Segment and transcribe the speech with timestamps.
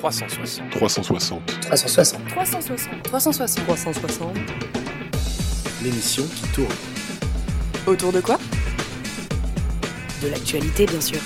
[0.00, 0.70] 360.
[0.70, 1.42] 360.
[1.60, 2.20] 360.
[2.28, 3.02] 360.
[3.02, 3.64] 360.
[3.66, 4.28] 360.
[5.84, 6.72] L'émission qui tourne.
[7.86, 8.38] Autour de quoi?
[10.22, 11.18] De l'actualité, bien sûr.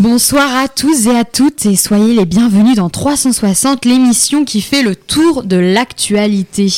[0.00, 4.82] Bonsoir à tous et à toutes et soyez les bienvenus dans 360, l'émission qui fait
[4.82, 6.72] le tour de l'actualité.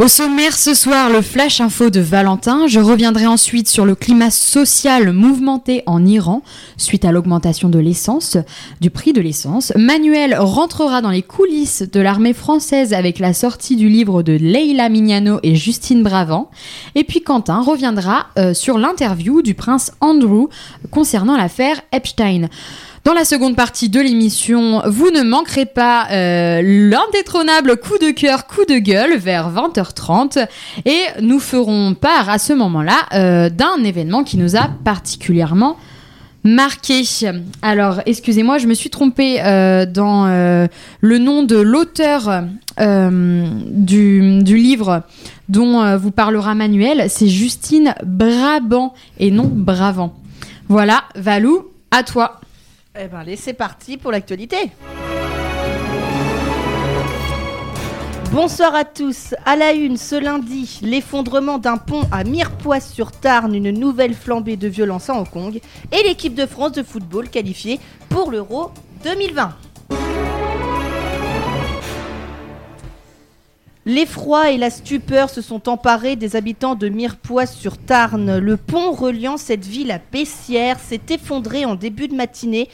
[0.00, 2.66] Au sommaire ce soir, le flash info de Valentin.
[2.66, 6.40] Je reviendrai ensuite sur le climat social mouvementé en Iran
[6.78, 8.38] suite à l'augmentation de l'essence,
[8.80, 9.74] du prix de l'essence.
[9.76, 14.88] Manuel rentrera dans les coulisses de l'armée française avec la sortie du livre de Leila
[14.88, 16.50] Mignano et Justine Bravant.
[16.94, 20.48] Et puis Quentin reviendra euh, sur l'interview du prince Andrew
[20.90, 22.48] concernant l'affaire Epstein.
[23.02, 28.46] Dans la seconde partie de l'émission, vous ne manquerez pas euh, l'indétrônable coup de cœur,
[28.46, 30.46] coup de gueule vers 20h30
[30.84, 35.78] et nous ferons part à ce moment-là euh, d'un événement qui nous a particulièrement
[36.44, 37.02] marqué.
[37.62, 40.26] Alors, excusez-moi, je me suis trompée euh, dans
[41.00, 42.42] le nom de l'auteur
[42.78, 45.04] du, livre
[45.48, 47.06] dont vous parlera Manuel.
[47.08, 50.14] C'est Justine Brabant et non Bravant.
[50.68, 52.39] Voilà, Valou, à toi.
[53.02, 54.56] Eh ben, allez, c'est parti pour l'actualité.
[58.30, 59.34] Bonsoir à tous.
[59.46, 65.08] À la une ce lundi, l'effondrement d'un pont à Mirepoix-sur-Tarn, une nouvelle flambée de violence
[65.08, 65.60] à Hong Kong,
[65.92, 68.70] et l'équipe de France de football qualifiée pour l'Euro
[69.02, 69.56] 2020.
[73.86, 78.38] L'effroi et la stupeur se sont emparés des habitants de Mirepoix-sur-Tarn.
[78.38, 82.68] Le pont reliant cette ville à Bessières s'est effondré en début de matinée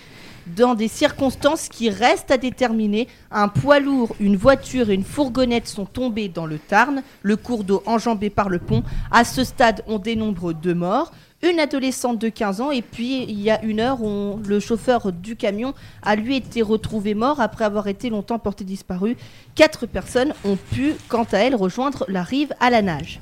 [0.57, 3.07] dans des circonstances qui restent à déterminer.
[3.31, 7.63] Un poids lourd, une voiture et une fourgonnette sont tombés dans le Tarn, le cours
[7.63, 8.83] d'eau enjambé par le pont.
[9.13, 11.13] À ce stade, on dénombre deux morts.
[11.43, 15.37] Une adolescente de 15 ans et puis il y a une heure, le chauffeur du
[15.37, 19.19] camion a lui été retrouvé mort après avoir été longtemps porté disparu.
[19.55, 23.21] Quatre personnes ont pu, quant à elles, rejoindre la rive à la nage.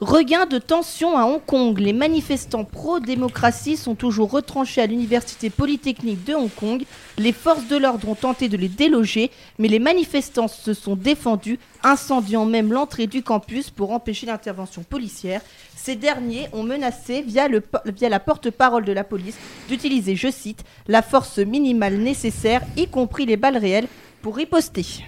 [0.00, 1.78] Regain de tension à Hong Kong.
[1.78, 6.84] Les manifestants pro-démocratie sont toujours retranchés à l'université polytechnique de Hong Kong.
[7.16, 11.58] Les forces de l'ordre ont tenté de les déloger, mais les manifestants se sont défendus,
[11.82, 15.40] incendiant même l'entrée du campus pour empêcher l'intervention policière.
[15.74, 17.48] Ces derniers ont menacé, via,
[17.86, 23.24] via la porte-parole de la police, d'utiliser, je cite, la force minimale nécessaire, y compris
[23.24, 23.88] les balles réelles,
[24.20, 25.04] pour riposter.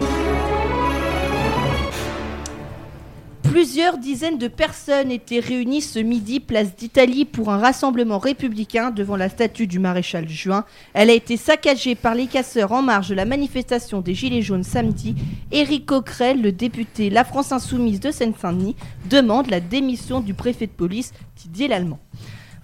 [3.49, 9.15] Plusieurs dizaines de personnes étaient réunies ce midi place d'Italie pour un rassemblement républicain devant
[9.15, 10.65] la statue du maréchal Juin.
[10.93, 14.63] Elle a été saccagée par les casseurs en marge de la manifestation des Gilets jaunes
[14.63, 15.15] samedi.
[15.51, 18.75] Éric Coquerel, le député La France Insoumise de Seine-Saint-Denis,
[19.09, 21.99] demande la démission du préfet de police Didier Lallemand.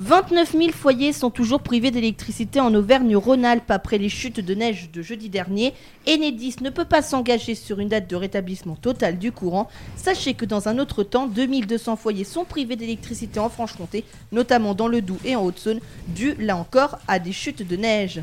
[0.01, 5.01] 29 000 foyers sont toujours privés d'électricité en Auvergne-Rhône-Alpes après les chutes de neige de
[5.01, 5.73] jeudi dernier.
[6.05, 9.69] Enedis ne peut pas s'engager sur une date de rétablissement total du courant.
[9.95, 14.03] Sachez que dans un autre temps, 2200 foyers sont privés d'électricité en Franche-Comté,
[14.33, 15.79] notamment dans le Doubs et en Haute-Saône,
[16.09, 18.21] dû là encore à des chutes de neige.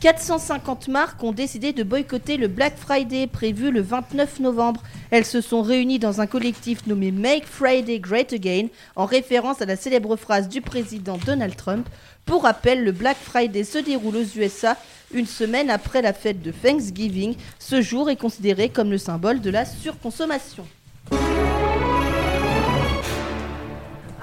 [0.00, 4.82] 450 marques ont décidé de boycotter le Black Friday prévu le 29 novembre.
[5.10, 9.66] Elles se sont réunies dans un collectif nommé Make Friday Great Again, en référence à
[9.66, 11.88] la célèbre phrase du président Donald Trump.
[12.26, 14.76] Pour rappel, le Black Friday se déroule aux USA
[15.14, 17.34] une semaine après la fête de Thanksgiving.
[17.58, 20.66] Ce jour est considéré comme le symbole de la surconsommation.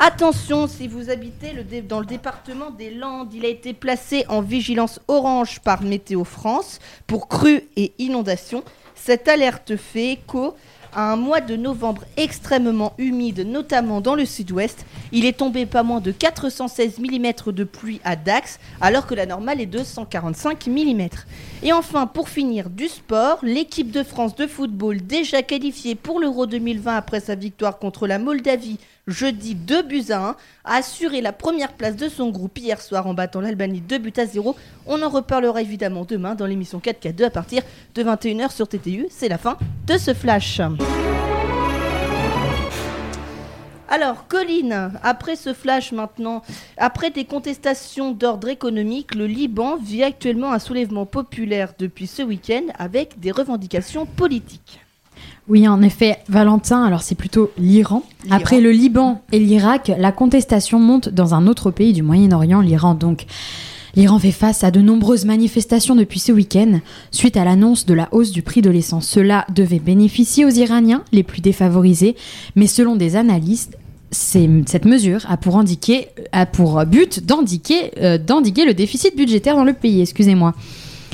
[0.06, 1.54] Attention, si vous habitez
[1.88, 6.80] dans le département des Landes, il a été placé en vigilance orange par Météo France
[7.08, 8.66] pour crues et inondations.
[8.96, 10.56] Cette alerte fait écho
[10.94, 14.86] à un mois de novembre extrêmement humide, notamment dans le sud-ouest.
[15.14, 19.26] Il est tombé pas moins de 416 mm de pluie à Dax, alors que la
[19.26, 21.08] normale est de 145 mm.
[21.64, 26.46] Et enfin, pour finir, du sport, l'équipe de France de football, déjà qualifiée pour l'Euro
[26.46, 31.34] 2020 après sa victoire contre la Moldavie jeudi 2 buts à 1, a assuré la
[31.34, 34.56] première place de son groupe hier soir en battant l'Albanie 2 buts à 0.
[34.86, 37.64] On en reparlera évidemment demain dans l'émission 4K2 à partir
[37.96, 39.08] de 21h sur TTU.
[39.10, 39.58] C'est la fin
[39.88, 40.62] de ce flash.
[43.90, 46.42] Alors, Colline, après ce flash maintenant,
[46.78, 52.64] après des contestations d'ordre économique, le Liban vit actuellement un soulèvement populaire depuis ce week-end
[52.80, 54.83] avec des revendications politiques.
[55.50, 58.04] Oui, en effet, Valentin, alors c'est plutôt l'Iran.
[58.32, 62.96] Après le Liban et l'Irak, la contestation monte dans un autre pays du Moyen-Orient, l'Iran
[62.96, 63.26] donc.
[63.96, 66.80] L'Iran fait face à de nombreuses manifestations depuis ce week-end
[67.12, 69.08] suite à l'annonce de la hausse du prix de l'essence.
[69.08, 72.16] Cela devait bénéficier aux Iraniens les plus défavorisés,
[72.56, 73.78] mais selon des analystes,
[74.10, 79.64] cette mesure a pour, indiquer, a pour but d'endiguer euh, d'endiguer le déficit budgétaire dans
[79.64, 80.02] le pays.
[80.02, 80.56] Excusez-moi.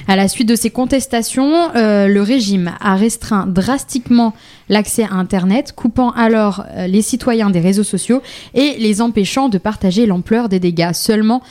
[0.10, 4.34] À la suite de ces contestations, euh, le régime a restreint drastiquement
[4.68, 8.24] l'accès à Internet, coupant alors euh, les citoyens des réseaux sociaux
[8.56, 10.94] et les empêchant de partager l'ampleur des dégâts.
[10.94, 11.44] Seulement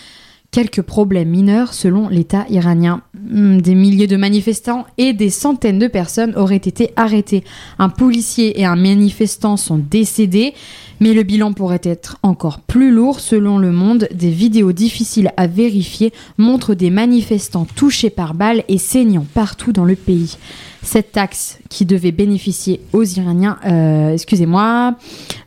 [0.50, 3.02] quelques problèmes mineurs selon l'État iranien.
[3.30, 7.44] Hmm, Des milliers de manifestants et des centaines de personnes auraient été arrêtés.
[7.78, 10.54] Un policier et un manifestant sont décédés,
[11.00, 14.08] mais le bilan pourrait être encore plus lourd selon le monde.
[14.14, 19.84] Des vidéos difficiles à vérifier montrent des manifestants touchés par balles et saignant partout dans
[19.84, 20.38] le pays.
[20.82, 24.94] Cette taxe qui devait bénéficier aux Iraniens, euh, excusez-moi,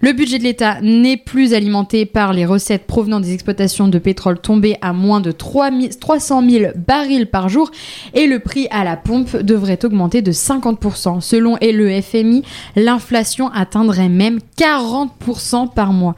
[0.01, 4.39] le budget de l'État n'est plus alimenté par les recettes provenant des exploitations de pétrole
[4.39, 7.72] tombées à moins de 3 000 300 000 barils par jour
[8.13, 11.22] et le prix à la pompe devrait augmenter de 50%.
[11.22, 12.44] Selon le FMI,
[12.75, 16.16] l'inflation atteindrait même 40% par mois.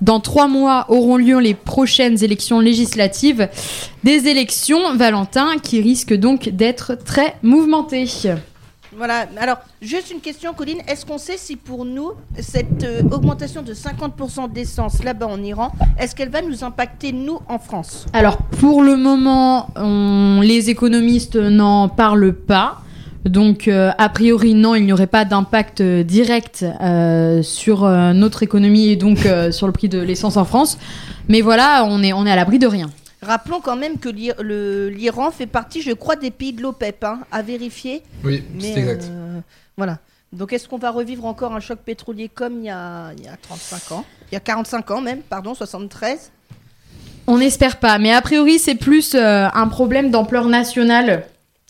[0.00, 3.48] Dans trois mois auront lieu les prochaines élections législatives.
[4.02, 8.06] Des élections, Valentin, qui risquent donc d'être très mouvementées.
[8.96, 10.78] Voilà, alors juste une question, Colline.
[10.86, 15.72] Est-ce qu'on sait si pour nous, cette euh, augmentation de 50% d'essence là-bas en Iran,
[15.98, 18.06] est-ce qu'elle va nous impacter, nous, en France?
[18.12, 22.82] Alors, pour le moment, on- les économistes n'en parlent pas.
[23.24, 28.12] Donc, euh, a priori, non, il n'y aurait pas d'impact euh, direct euh, sur euh,
[28.12, 30.78] notre économie et donc euh, sur le prix de l'essence en France.
[31.28, 32.90] Mais voilà, on est, on est à l'abri de rien.
[33.22, 34.10] Rappelons quand même que
[34.90, 38.02] l'Iran fait partie, je crois, des pays de l'OPEP, hein, à vérifier.
[38.22, 39.04] Oui, Mais, c'est exact.
[39.10, 39.40] euh,
[39.78, 39.98] voilà.
[40.34, 43.28] Donc est-ce qu'on va revivre encore un choc pétrolier comme il y a, il y
[43.28, 44.04] a 35 ans?
[44.30, 46.32] Il y a 45 ans même, pardon, 73
[47.28, 51.24] On n'espère pas, mais a priori c'est plus euh, un problème d'ampleur nationale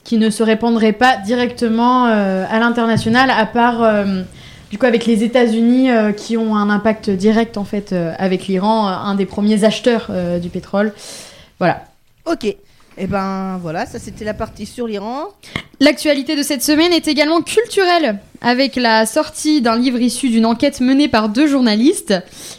[0.05, 4.23] qui ne se répandrait pas directement euh, à l'international, à part euh,
[4.71, 8.47] du coup avec les États-Unis euh, qui ont un impact direct en fait euh, avec
[8.47, 10.93] l'Iran, un des premiers acheteurs euh, du pétrole.
[11.59, 11.85] Voilà.
[12.27, 12.45] Ok.
[12.97, 15.25] Et ben voilà, ça c'était la partie sur l'Iran.
[15.81, 20.81] L'actualité de cette semaine est également culturelle, avec la sortie d'un livre issu d'une enquête
[20.81, 22.15] menée par deux journalistes.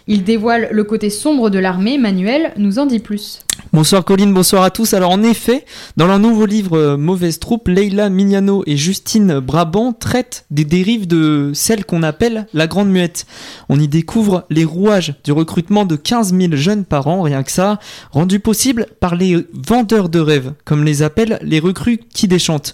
[0.08, 2.00] Il dévoile le côté sombre de l'armée.
[2.00, 3.46] Manuel nous en dit plus.
[3.72, 4.94] Bonsoir Colline, bonsoir à tous.
[4.94, 5.64] Alors en effet,
[5.96, 11.08] dans leur nouveau livre euh, Mauvaise troupe, Leila Mignano et Justine Brabant traitent des dérives
[11.08, 13.26] de celle qu'on appelle la Grande Muette.
[13.70, 17.52] On y découvre les rouages du recrutement de 15 000 jeunes par an, rien que
[17.52, 17.80] ça,
[18.12, 22.74] rendu possible par les vendeurs de rêves, comme les appellent les recrues qui déchantent.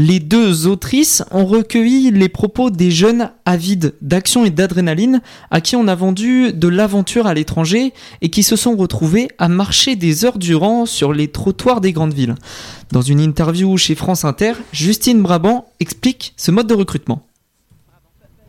[0.00, 5.74] Les deux autrices ont recueilli les propos des jeunes avides d'action et d'adrénaline à qui
[5.74, 7.92] on a vendu de l'aventure à l'étranger
[8.22, 12.14] et qui se sont retrouvés à marcher des heures durant sur les trottoirs des grandes
[12.14, 12.36] villes.
[12.92, 17.26] Dans une interview chez France Inter, Justine Brabant explique ce mode de recrutement.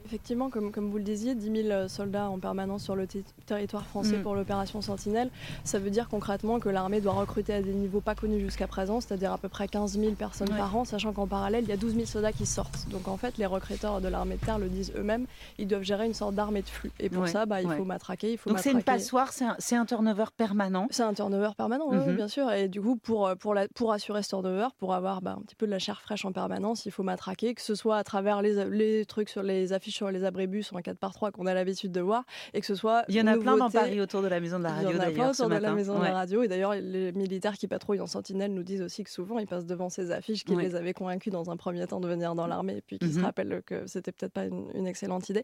[0.09, 3.05] Effectivement, comme, comme vous le disiez, 10 000 soldats en permanence sur le
[3.45, 4.23] territoire français Mm.
[4.23, 5.29] pour l'opération Sentinelle.
[5.63, 9.01] Ça veut dire concrètement que l'armée doit recruter à des niveaux pas connus jusqu'à présent,
[9.01, 10.57] c'est-à-dire à peu près 15 000 personnes Ouais.
[10.57, 12.87] par an, sachant qu'en parallèle, il y a 12 000 soldats qui sortent.
[12.89, 15.27] Donc en fait, les recruteurs de l'armée de terre le disent eux-mêmes,
[15.59, 16.91] ils doivent gérer une sorte d'armée de flux.
[16.99, 17.77] Et pour Ouais, ça, bah, il ouais.
[17.77, 20.87] faut matraquer, il faut Donc c'est une passoire, c'est un, turnover permanent.
[20.89, 22.15] C'est un turnover permanent, oui, oui, Mhm.
[22.15, 22.51] bien sûr.
[22.51, 25.41] Et du coup, pour, euh, pour, la, pour assurer ce turnover, pour avoir bah, un
[25.43, 28.03] petit peu de la chair fraîche en permanence, il faut matraquer, que ce soit à
[28.03, 31.91] travers les, les trucs sur les affiches sur les abribus en 4x3 qu'on a l'habitude
[31.91, 32.23] de voir,
[32.53, 33.03] et que ce soit.
[33.09, 33.69] Il y en a plein dans.
[33.69, 35.55] Paris autour de la maison de la Il radio y en a plein autour de
[35.55, 36.41] la maison de la radio.
[36.43, 39.65] Et d'ailleurs, les militaires qui patrouillent en sentinelle nous disent aussi que souvent, ils passent
[39.65, 40.63] devant ces affiches qui Ouais.
[40.63, 43.19] les avaient convaincus dans un premier temps de venir dans l'armée, et puis qui se
[43.19, 43.25] Mhm.
[43.25, 45.43] rappellent que c'était peut-être pas une, une excellente idée.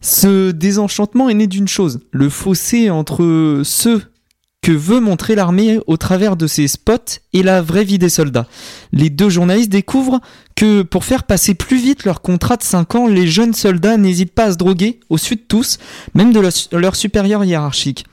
[0.00, 4.02] Ce désenchantement est né d'une chose, le fossé entre ceux
[4.64, 8.46] que veut montrer l'armée au travers de ses spots et la vraie vie des soldats.
[8.92, 10.20] Les deux journalistes découvrent
[10.56, 14.32] que pour faire passer plus vite leur contrat de 5 ans, les jeunes soldats n'hésitent
[14.32, 15.76] pas à se droguer, au sud de tous,
[16.14, 18.06] même de leur- leurs supérieurs hiérarchiques.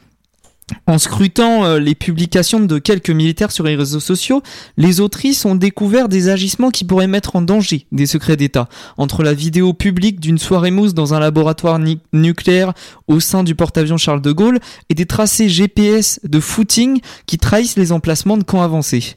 [0.88, 4.42] En scrutant euh, les publications de quelques militaires sur les réseaux sociaux,
[4.78, 8.68] les autrices ont découvert des agissements qui pourraient mettre en danger des secrets d'État.
[8.98, 11.80] Entre la vidéo publique d'une soirée mousse dans un laboratoire
[12.14, 12.74] nucléaire
[13.08, 14.60] au sein du porte-avions Charles de Gaulle
[14.90, 19.16] et des tracés GPS de footing qui trahissent les emplacements de camps avancés.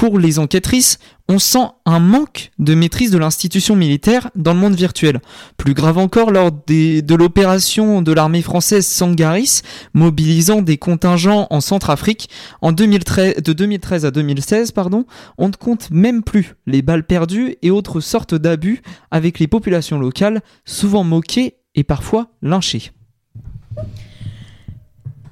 [0.00, 4.74] Pour les enquêtrices, on sent un manque de maîtrise de l'institution militaire dans le monde
[4.74, 5.20] virtuel.
[5.58, 9.60] Plus grave encore, lors de l'opération de l'armée française Sangaris,
[9.92, 12.30] mobilisant des contingents en Centrafrique,
[12.62, 15.04] en 2013, de 2013 à 2016, pardon,
[15.36, 18.80] on ne compte même plus les balles perdues et autres sortes d'abus
[19.10, 22.92] avec les populations locales, souvent moquées et parfois lynchées.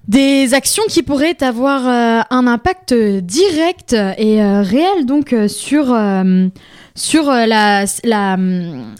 [0.09, 5.93] Des actions qui pourraient avoir euh, un impact direct et euh, réel donc euh, sur,
[5.93, 6.49] euh,
[6.95, 8.38] sur la, la,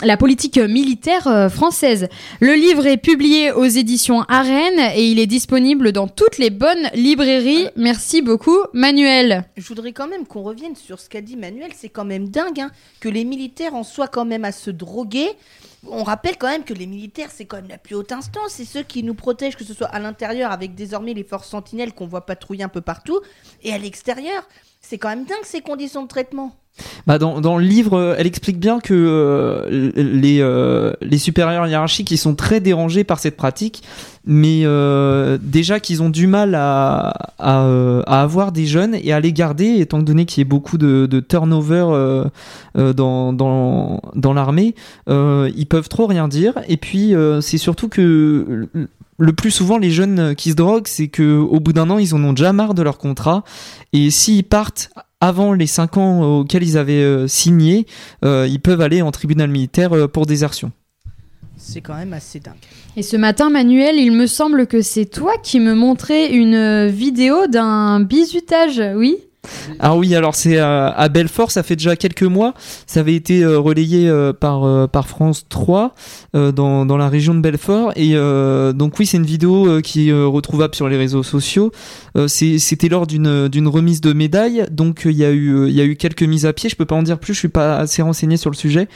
[0.05, 2.09] la politique militaire française.
[2.41, 6.91] Le livre est publié aux éditions Arène et il est disponible dans toutes les bonnes
[6.93, 7.69] librairies.
[7.75, 9.45] Merci beaucoup, Manuel.
[9.57, 11.71] Je voudrais quand même qu'on revienne sur ce qu'a dit Manuel.
[11.75, 15.31] C'est quand même dingue hein, que les militaires en soient quand même à se droguer.
[15.87, 18.51] On rappelle quand même que les militaires, c'est quand même la plus haute instance.
[18.51, 21.93] C'est ceux qui nous protègent, que ce soit à l'intérieur avec désormais les forces sentinelles
[21.93, 23.21] qu'on voit patrouiller un peu partout,
[23.63, 24.43] et à l'extérieur.
[24.81, 26.57] C'est quand même dingue ces conditions de traitement.
[27.07, 32.17] Bah dans, le livre, euh, elle explique bien que euh, les, euh, les supérieurs hiérarchiques
[32.17, 33.83] sont très dérangés par cette pratique,
[34.31, 39.33] mais euh, déjà qu'ils ont du mal euh, à avoir des jeunes et à les
[39.33, 41.87] garder, étant donné qu'il y a beaucoup de, turnover
[42.77, 44.75] euh, dans, l'armée,
[45.09, 46.61] ils peuvent trop rien dire.
[46.69, 48.69] Et puis c'est surtout que
[49.19, 52.15] le- plus souvent les jeunes qui se droguent, c'est que au bout d'un an ils
[52.15, 53.45] en ont déjà marre de leur contrat
[53.95, 57.87] et s'ils partent avant les 5 ans auxquels ils avaient signé,
[58.23, 60.71] ils peuvent aller en tribunal militaire pour désertion.
[61.59, 62.55] C'est quand même assez dingue.
[62.97, 67.47] Et ce matin, Manuel, il me semble que c'est toi qui me montrais une vidéo
[67.49, 69.19] d'un bizutage, oui?
[69.81, 72.55] Ah oui, alors c'est euh, à Belfort, ça fait déjà quelques mois.
[72.87, 75.95] Ça avait été euh, relayé euh, par, par France 3
[76.35, 77.93] euh, dans, dans la région de Belfort.
[77.97, 78.15] Et
[78.75, 81.73] donc oui, c'est une vidéo qui est retrouvable sur les réseaux sociaux.
[82.27, 84.65] C'était lors d'une remise de médaille.
[84.71, 86.69] Donc il y, a eu, y a eu quelques mises à pied.
[86.69, 88.89] Je peux pas en dire plus, je suis pas assez renseigné sur le sujet.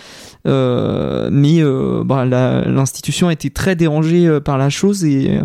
[0.45, 1.63] Mais
[2.05, 5.39] bah, l'institution a été très dérangée par la chose et,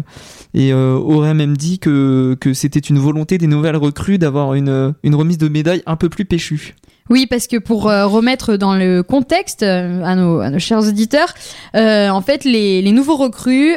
[0.53, 5.15] et aurait même dit que, que c'était une volonté des nouvelles recrues d'avoir une, une
[5.15, 6.75] remise de médaille un peu plus péchue.
[7.09, 11.33] Oui, parce que pour euh, remettre dans le contexte euh, à, nos, chers auditeurs,
[11.75, 13.75] euh, en fait, les, nouveaux recrues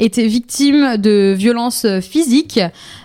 [0.00, 2.60] étaient victimes de violences physiques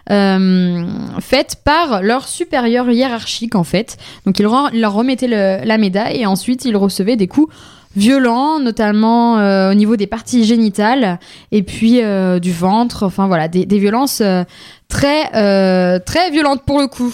[0.07, 3.97] faites par leur supérieur hiérarchique, en fait.
[4.25, 7.53] Donc, ils leur remettaient la médaille et ensuite, ils recevaient des coups
[7.95, 11.19] violents, notamment euh, au niveau des parties génitales
[11.51, 13.03] et puis euh, du ventre.
[13.05, 14.43] Enfin, voilà, des, des violences euh,
[14.87, 17.13] très, euh, très violentes pour le coup.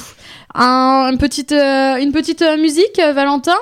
[0.53, 3.57] Un, une petite, euh, une petite euh, musique, Valentin?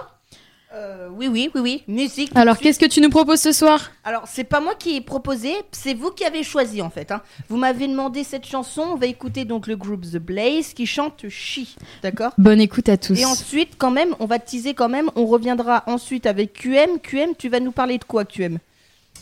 [0.75, 1.83] Euh, oui, oui, oui, oui.
[1.87, 2.31] Musique.
[2.33, 3.91] Alors, qu'est-ce que tu nous proposes ce soir?
[4.03, 7.11] Alors, c'est pas moi qui ai proposé, c'est vous qui avez choisi en fait.
[7.11, 7.21] hein.
[7.47, 11.29] Vous m'avez demandé cette chanson, on va écouter donc le groupe The Blaze qui chante
[11.29, 12.31] She, d'accord?
[12.39, 13.19] Bonne écoute à tous.
[13.19, 16.99] Et ensuite, quand même, on va teaser quand même, on reviendra ensuite avec QM.
[17.03, 18.57] QM, tu vas nous parler de quoi, QM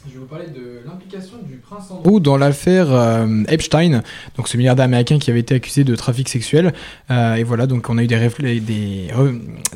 [0.07, 4.01] Je vais vous parler de l'implication du prince Andrew dans l'affaire euh, Epstein,
[4.35, 6.73] donc ce milliardaire américain qui avait été accusé de trafic sexuel.
[7.11, 9.11] Euh, et voilà, donc on a eu des,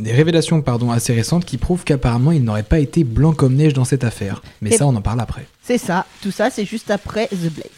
[0.03, 3.85] révélations pardon, assez récentes qui prouvent qu'apparemment il n'aurait pas été blanc comme neige dans
[3.85, 4.41] cette affaire.
[4.61, 5.45] Mais Et- ça, on en parle après.
[5.61, 7.69] C'est ça, tout ça, c'est juste après The Blaze.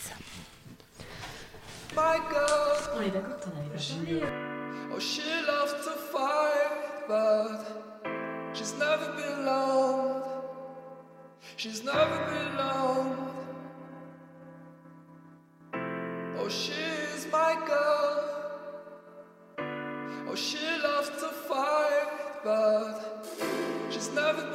[4.98, 10.27] Oh, she loves to fight, but she's never been loved.
[11.58, 13.18] She's never been loved.
[16.38, 18.24] Oh, she's my girl.
[20.30, 22.10] Oh, she loves to fight,
[22.44, 23.26] but
[23.90, 24.48] she's never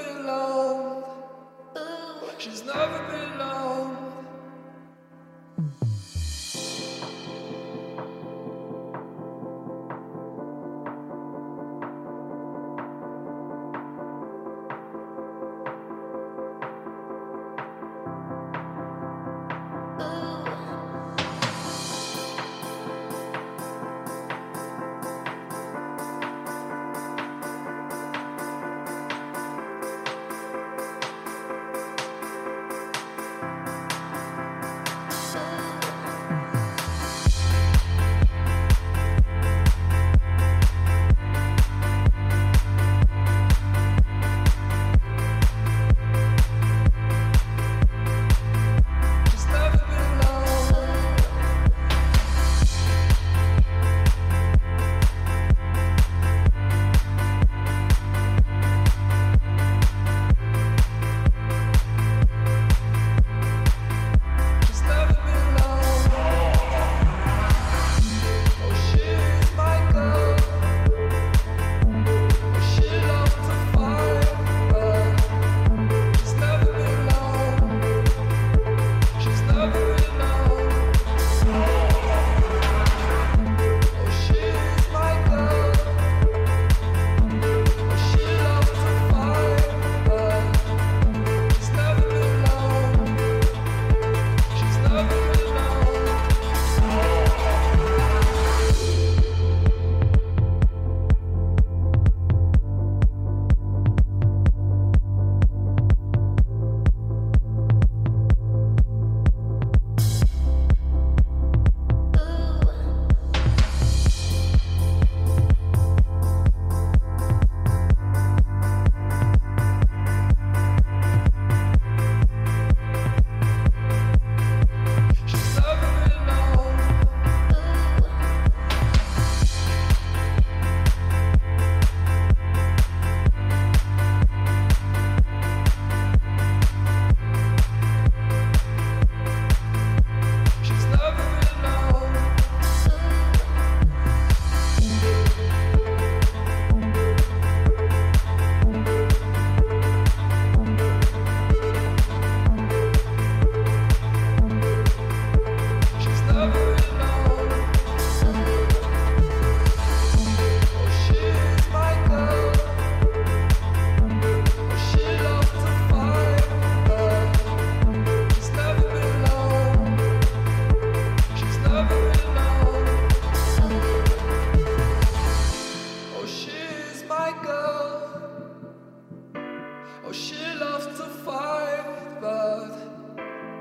[182.21, 182.73] but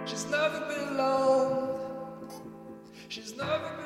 [0.05, 0.97] she's never been.
[3.09, 3.81] She's never been.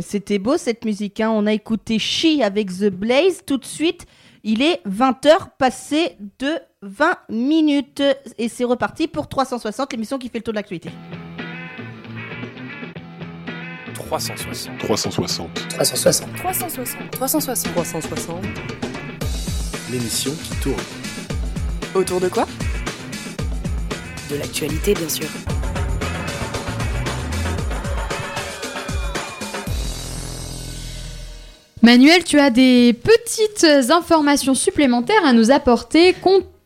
[0.00, 1.30] C'était beau cette musique, hein.
[1.30, 4.06] on a écouté She avec The Blaze tout de suite.
[4.42, 8.02] Il est 20h passé de 20 minutes
[8.36, 10.90] et c'est reparti pour 360, l'émission qui fait le tour de l'actualité.
[13.94, 14.78] 360.
[14.78, 15.54] 360.
[15.70, 16.34] 360.
[16.36, 17.10] 360.
[17.12, 17.72] 360.
[17.72, 19.03] 360.
[19.94, 20.82] L'émission qui tourne.
[21.94, 22.48] Autour de quoi?
[24.28, 25.28] De l'actualité, bien sûr.
[31.82, 36.12] Manuel, tu as des petites informations supplémentaires à nous apporter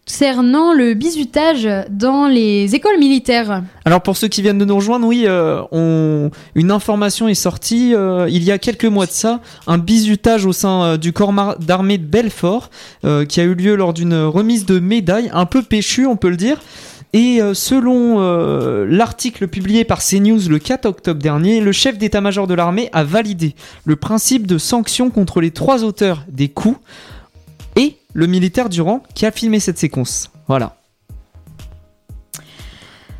[0.08, 3.62] concernant le bizutage dans les écoles militaires.
[3.84, 8.26] Alors pour ceux qui viennent de nous rejoindre, oui, euh, une information est sortie euh,
[8.30, 11.98] il y a quelques mois de ça, un bizutage au sein euh, du corps d'armée
[11.98, 12.70] de Belfort
[13.28, 16.36] qui a eu lieu lors d'une remise de médailles, un peu péchu on peut le
[16.36, 16.58] dire.
[17.12, 18.18] Et selon
[18.84, 23.54] l'article publié par CNews le 4 octobre dernier, le chef d'état-major de l'armée a validé
[23.84, 26.78] le principe de sanction contre les trois auteurs des coups
[28.14, 30.30] le militaire Durand qui a filmé cette séquence.
[30.46, 30.76] Voilà.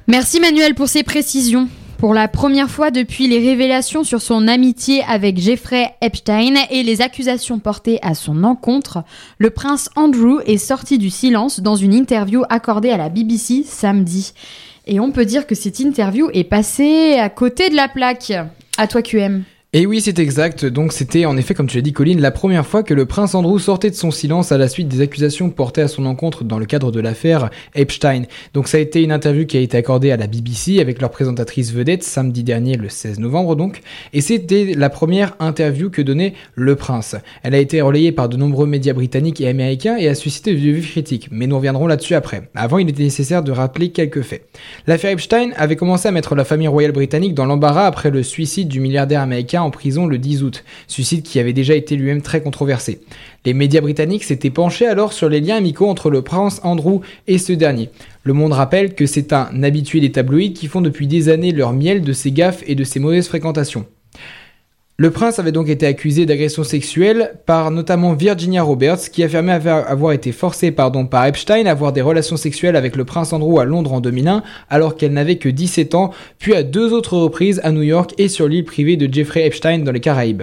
[0.07, 1.68] Merci Manuel pour ces précisions.
[1.98, 7.03] Pour la première fois depuis les révélations sur son amitié avec Jeffrey Epstein et les
[7.03, 9.03] accusations portées à son encontre,
[9.38, 14.33] le prince Andrew est sorti du silence dans une interview accordée à la BBC samedi.
[14.87, 18.33] Et on peut dire que cette interview est passée à côté de la plaque.
[18.79, 19.42] À toi QM.
[19.81, 20.67] Et oui, c'est exact.
[20.67, 23.37] Donc c'était en effet, comme tu l'as dit, Colline, la première fois que le prince
[23.37, 26.59] Andrew sortait de son silence à la suite des accusations portées à son encontre dans
[26.59, 28.23] le cadre de l'affaire Epstein.
[28.55, 31.12] Donc ça a été une interview qui a été accordée à la BBC avec leur
[31.12, 33.81] présentatrice vedette samedi dernier, le 16 novembre donc.
[34.12, 37.14] Et c'était la première interview que donnait le prince.
[37.45, 40.59] Elle a été relayée par de nombreux médias britanniques et américains et a suscité de
[40.59, 41.29] vives critiques.
[41.31, 42.51] Mais nous reviendrons là-dessus après.
[42.57, 44.43] Avant, il était nécessaire de rappeler quelques faits.
[44.88, 48.67] L'affaire Epstein avait commencé à mettre la famille royale britannique dans l'embarras après le suicide
[48.67, 53.00] du milliardaire américain prison le 10 août, suicide qui avait déjà été lui-même très controversé.
[53.44, 57.38] Les médias britanniques s'étaient penchés alors sur les liens amicaux entre le prince Andrew et
[57.38, 57.90] ce dernier.
[58.22, 61.72] Le Monde rappelle que c'est un habitué des tabloïds qui font depuis des années leur
[61.72, 63.87] miel de ses gaffes et de ses mauvaises fréquentations.
[65.01, 70.11] Le prince avait donc été accusé d'agression sexuelle par notamment Virginia Roberts, qui affirmait avoir
[70.11, 70.91] été forcée par
[71.25, 74.97] Epstein à avoir des relations sexuelles avec le prince Andrew à Londres en 2001, alors
[74.97, 78.49] qu'elle n'avait que 17 ans, puis à deux autres reprises à New York et sur
[78.49, 80.43] l'île privée de Jeffrey Epstein dans les Caraïbes.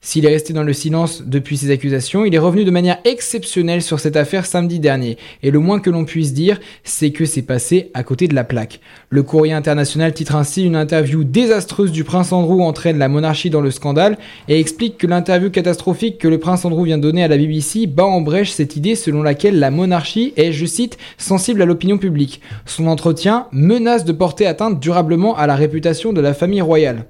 [0.00, 3.82] S'il est resté dans le silence depuis ces accusations, il est revenu de manière exceptionnelle
[3.82, 5.18] sur cette affaire samedi dernier.
[5.42, 8.44] Et le moins que l'on puisse dire, c'est que c'est passé à côté de la
[8.44, 8.80] plaque.
[9.10, 13.60] Le courrier international titre ainsi une interview désastreuse du prince Andrew entraîne la monarchie dans
[13.60, 17.36] le scandale et explique que l'interview catastrophique que le prince Andrew vient donner à la
[17.36, 21.66] BBC bat en brèche cette idée selon laquelle la monarchie est, je cite, sensible à
[21.66, 22.40] l'opinion publique.
[22.66, 27.06] Son entretien menace de porter atteinte durablement à la réputation de la famille royale.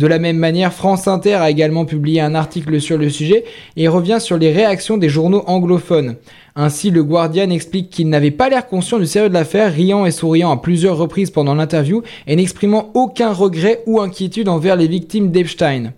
[0.00, 3.44] De la même manière, France Inter a également publié un article sur le sujet
[3.76, 6.16] et revient sur les réactions des journaux anglophones.
[6.56, 10.10] Ainsi, le Guardian explique qu'il n'avait pas l'air conscient du sérieux de l'affaire, riant et
[10.10, 15.32] souriant à plusieurs reprises pendant l'interview et n'exprimant aucun regret ou inquiétude envers les victimes
[15.32, 15.92] d'Epstein.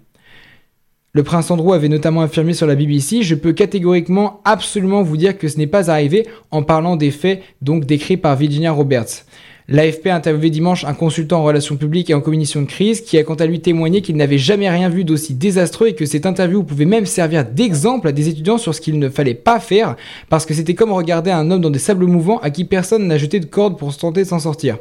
[1.12, 5.38] Le prince Andrew avait notamment affirmé sur la BBC Je peux catégoriquement absolument vous dire
[5.38, 9.27] que ce n'est pas arrivé en parlant des faits donc décrits par Virginia Roberts.
[9.68, 13.16] L'AFP a interviewé dimanche un consultant en relations publiques et en communication de crise qui
[13.16, 16.27] a quant à lui témoigné qu'il n'avait jamais rien vu d'aussi désastreux et que cette
[16.27, 19.96] interview pouvait même servir d'exemple à des étudiants sur ce qu'il ne fallait pas faire
[20.29, 23.18] parce que c'était comme regarder un homme dans des sables mouvants à qui personne n'a
[23.18, 24.79] jeté de corde pour se tenter de s'en sortir.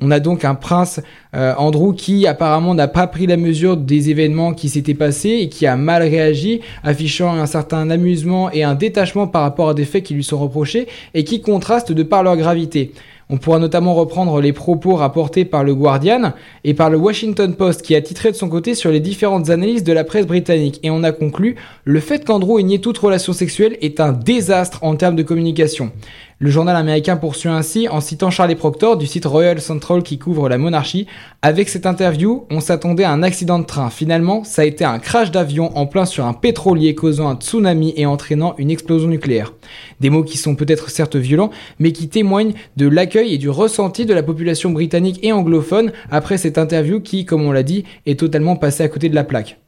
[0.00, 1.00] On a donc un prince
[1.34, 5.48] euh, Andrew qui apparemment n'a pas pris la mesure des événements qui s'étaient passés et
[5.48, 9.86] qui a mal réagi, affichant un certain amusement et un détachement par rapport à des
[9.86, 12.92] faits qui lui sont reprochés et qui contrastent de par leur gravité.
[13.28, 17.82] On pourra notamment reprendre les propos rapportés par le Guardian et par le Washington Post
[17.82, 20.90] qui a titré de son côté sur les différentes analyses de la presse britannique et
[20.90, 24.94] on a conclu le fait qu'Andrew ait nié toute relation sexuelle est un désastre en
[24.94, 25.90] termes de communication.
[26.38, 30.50] Le journal américain poursuit ainsi en citant Charlie Proctor du site Royal Central qui couvre
[30.50, 31.06] la monarchie.
[31.40, 33.88] Avec cette interview, on s'attendait à un accident de train.
[33.88, 37.94] Finalement, ça a été un crash d'avion en plein sur un pétrolier causant un tsunami
[37.96, 39.54] et entraînant une explosion nucléaire.
[40.00, 44.04] Des mots qui sont peut-être certes violents, mais qui témoignent de l'accueil et du ressenti
[44.04, 48.20] de la population britannique et anglophone après cette interview qui, comme on l'a dit, est
[48.20, 49.58] totalement passée à côté de la plaque.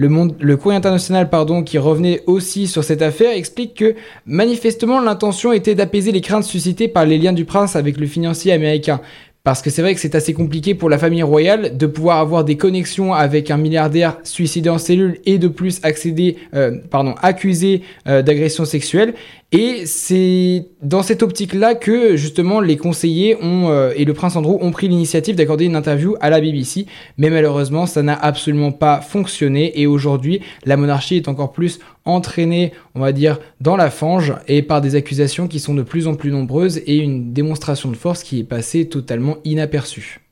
[0.00, 5.00] Le, monde, le courrier international, pardon, qui revenait aussi sur cette affaire, explique que manifestement
[5.00, 9.00] l'intention était d'apaiser les craintes suscitées par les liens du prince avec le financier américain.
[9.42, 12.44] Parce que c'est vrai que c'est assez compliqué pour la famille royale de pouvoir avoir
[12.44, 17.82] des connexions avec un milliardaire suicidé en cellule et de plus accéder, euh, pardon, accusé
[18.06, 19.14] euh, d'agression sexuelle.
[19.50, 24.58] Et c'est dans cette optique-là que justement les conseillers ont, euh, et le prince Andrew
[24.60, 26.84] ont pris l'initiative d'accorder une interview à la BBC.
[27.16, 29.80] Mais malheureusement, ça n'a absolument pas fonctionné.
[29.80, 34.60] Et aujourd'hui, la monarchie est encore plus entraînée, on va dire, dans la fange et
[34.60, 38.22] par des accusations qui sont de plus en plus nombreuses et une démonstration de force
[38.22, 40.27] qui est passée totalement inaperçue.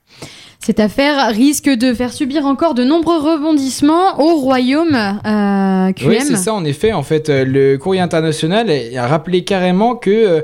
[0.66, 6.08] Cette affaire risque de faire subir encore de nombreux rebondissements au royaume euh, QM.
[6.08, 6.92] Oui, c'est ça, en effet.
[6.92, 10.40] En fait, euh, le courrier international a rappelé carrément que, euh,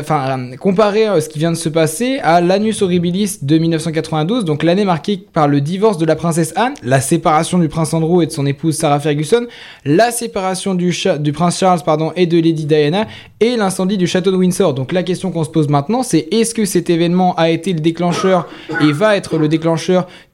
[0.00, 4.62] enfin, comparé à ce qui vient de se passer à l'Anus Horribilis de 1992, donc
[4.62, 8.26] l'année marquée par le divorce de la princesse Anne, la séparation du prince Andrew et
[8.26, 9.48] de son épouse Sarah Ferguson,
[9.84, 13.06] la séparation du, du prince Charles pardon, et de Lady Diana,
[13.40, 14.72] et l'incendie du château de Windsor.
[14.72, 17.80] Donc la question qu'on se pose maintenant, c'est est-ce que cet événement a été le
[17.80, 18.48] déclencheur
[18.80, 19.57] et va être le déclencheur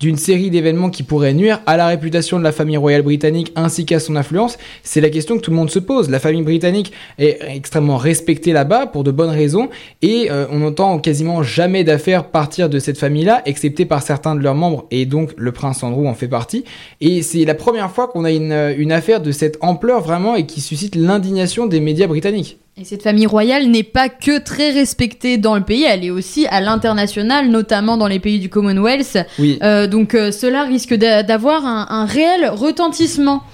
[0.00, 3.86] d'une série d'événements qui pourraient nuire à la réputation de la famille royale britannique ainsi
[3.86, 6.10] qu'à son influence C'est la question que tout le monde se pose.
[6.10, 9.68] La famille britannique est extrêmement respectée là-bas pour de bonnes raisons
[10.02, 14.40] et euh, on n'entend quasiment jamais d'affaires partir de cette famille-là, excepté par certains de
[14.40, 16.64] leurs membres et donc le prince Andrew en fait partie.
[17.00, 20.36] Et c'est la première fois qu'on a une, euh, une affaire de cette ampleur vraiment
[20.36, 22.58] et qui suscite l'indignation des médias britanniques.
[22.76, 26.46] Et cette famille royale n'est pas que très respectée dans le pays, elle est aussi
[26.48, 29.16] à l'international, notamment dans les pays du Commonwealth.
[29.38, 29.60] Oui.
[29.62, 33.44] Euh, donc euh, cela risque d'a- d'avoir un, un réel retentissement.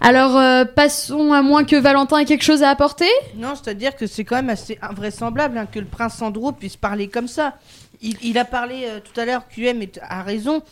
[0.00, 3.04] Alors euh, passons à moins que Valentin ait quelque chose à apporter?
[3.36, 7.08] Non, c'est-à-dire que c'est quand même assez invraisemblable hein, que le prince Andrew puisse parler
[7.08, 7.54] comme ça.
[8.00, 10.62] Il, il a parlé euh, tout à l'heure, QM a raison.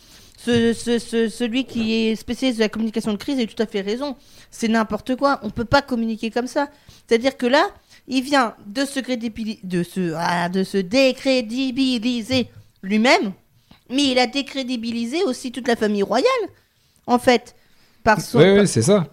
[0.43, 3.67] Ce, ce- ce- celui qui est spécialiste de la communication de crise a tout à
[3.67, 4.15] fait raison.
[4.49, 5.39] C'est n'importe quoi.
[5.43, 6.67] On peut pas communiquer comme ça.
[7.07, 7.67] C'est-à-dire que là,
[8.07, 8.99] il vient de se,
[9.65, 12.47] de se, ah, de se décrédibiliser
[12.81, 13.33] lui-même,
[13.89, 16.25] mais il a décrédibilisé aussi toute la famille royale,
[17.07, 17.55] en fait.
[18.03, 19.07] Par son, Oui, oui, c'est ça.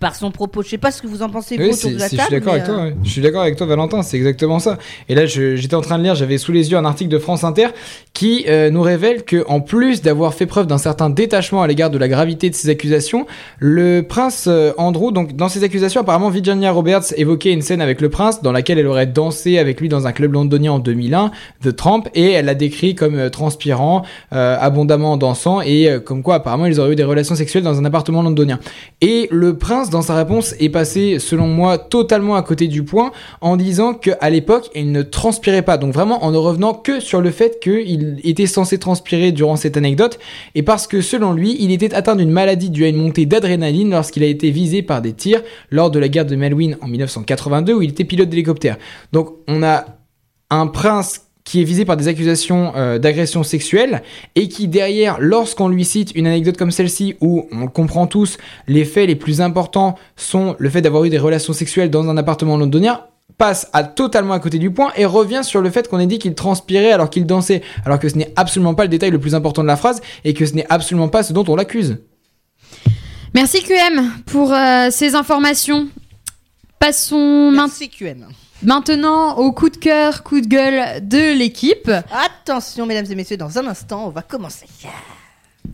[0.00, 0.62] Par son propos.
[0.62, 2.22] Je sais pas ce que vous en pensez, vous, Oui, autour de la table.
[2.22, 2.74] je suis d'accord avec toi.
[2.74, 2.94] euh, ouais.
[3.04, 4.02] Je suis d'accord avec toi, Valentin.
[4.02, 4.78] C'est exactement ça.
[5.08, 7.44] Et là, j'étais en train de lire, j'avais sous les yeux un article de France
[7.44, 7.68] Inter
[8.14, 11.90] qui euh, nous révèle que, en plus d'avoir fait preuve d'un certain détachement à l'égard
[11.90, 13.26] de la gravité de ces accusations,
[13.58, 18.00] le prince euh, Andrew, donc dans ces accusations, apparemment Virginia Roberts évoquait une scène avec
[18.00, 21.30] le prince dans laquelle elle aurait dansé avec lui dans un club londonien en 2001,
[21.62, 26.22] The Tramp, et elle l'a décrit comme euh, transpirant, euh, abondamment dansant, et euh, comme
[26.22, 28.60] quoi apparemment ils auraient eu des relations sexuelles dans un appartement londonien.
[29.00, 33.12] Et le prince, dans sa réponse, est passé, selon moi, totalement à côté du point
[33.40, 35.78] en disant qu'à l'époque, il ne transpirait pas.
[35.78, 39.76] Donc vraiment en ne revenant que sur le fait qu'il était censé transpirer durant cette
[39.76, 40.18] anecdote
[40.54, 43.90] et parce que selon lui, il était atteint d'une maladie due à une montée d'adrénaline
[43.90, 47.74] lorsqu'il a été visé par des tirs lors de la guerre de Melwyn en 1982
[47.74, 48.78] où il était pilote d'hélicoptère.
[49.12, 49.84] Donc on a
[50.50, 54.02] un prince qui est visé par des accusations euh, d'agression sexuelle
[54.34, 58.38] et qui derrière, lorsqu'on lui cite une anecdote comme celle-ci où on le comprend tous,
[58.66, 62.16] les faits les plus importants sont le fait d'avoir eu des relations sexuelles dans un
[62.16, 63.02] appartement londonien,
[63.36, 66.18] passe à totalement à côté du point et revient sur le fait qu'on ait dit
[66.18, 69.34] qu'il transpirait alors qu'il dansait, alors que ce n'est absolument pas le détail le plus
[69.34, 71.98] important de la phrase et que ce n'est absolument pas ce dont on l'accuse.
[73.34, 75.88] Merci QM pour euh, ces informations.
[76.78, 78.24] Passons main- Merci QM.
[78.64, 81.90] Maintenant au coup de cœur, coup de gueule de l'équipe.
[82.12, 84.66] Attention, mesdames et messieurs, dans un instant, on va commencer.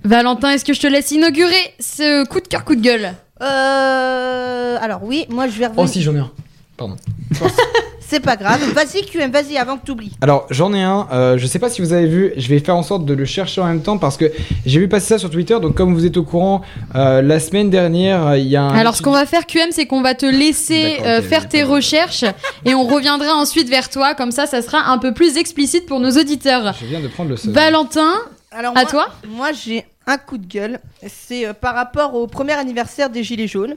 [0.05, 3.15] Valentin, est-ce que je te laisse inaugurer ce coup de cœur, coup de gueule?
[3.43, 5.85] Euh, alors oui, moi je vais revenir.
[5.85, 6.31] Oh si, j'en ai un.
[6.77, 6.97] Pardon.
[8.11, 8.61] C'est pas grave.
[8.75, 10.11] Vas-y QM, vas-y avant que tu oublies.
[10.21, 12.75] Alors j'en ai un, euh, je sais pas si vous avez vu, je vais faire
[12.75, 14.33] en sorte de le chercher en même temps parce que
[14.67, 16.63] j'ai vu passer ça sur Twitter, donc comme vous êtes au courant,
[16.97, 18.75] euh, la semaine dernière, euh, il y a un...
[18.77, 22.25] Alors, ce qu'on va faire, QM, c'est qu'on va te laisser euh, faire tes recherches
[22.65, 24.15] et on reviendra ensuite vers toi.
[24.15, 26.75] Comme ça, ça sera un peu plus explicite pour nos auditeurs.
[26.81, 27.53] Je viens de prendre le seul.
[27.53, 28.15] Valentin,
[28.51, 30.81] Alors À moi, toi Moi j'ai un coup de gueule.
[31.07, 33.77] C'est euh, par rapport au premier anniversaire des Gilets jaunes.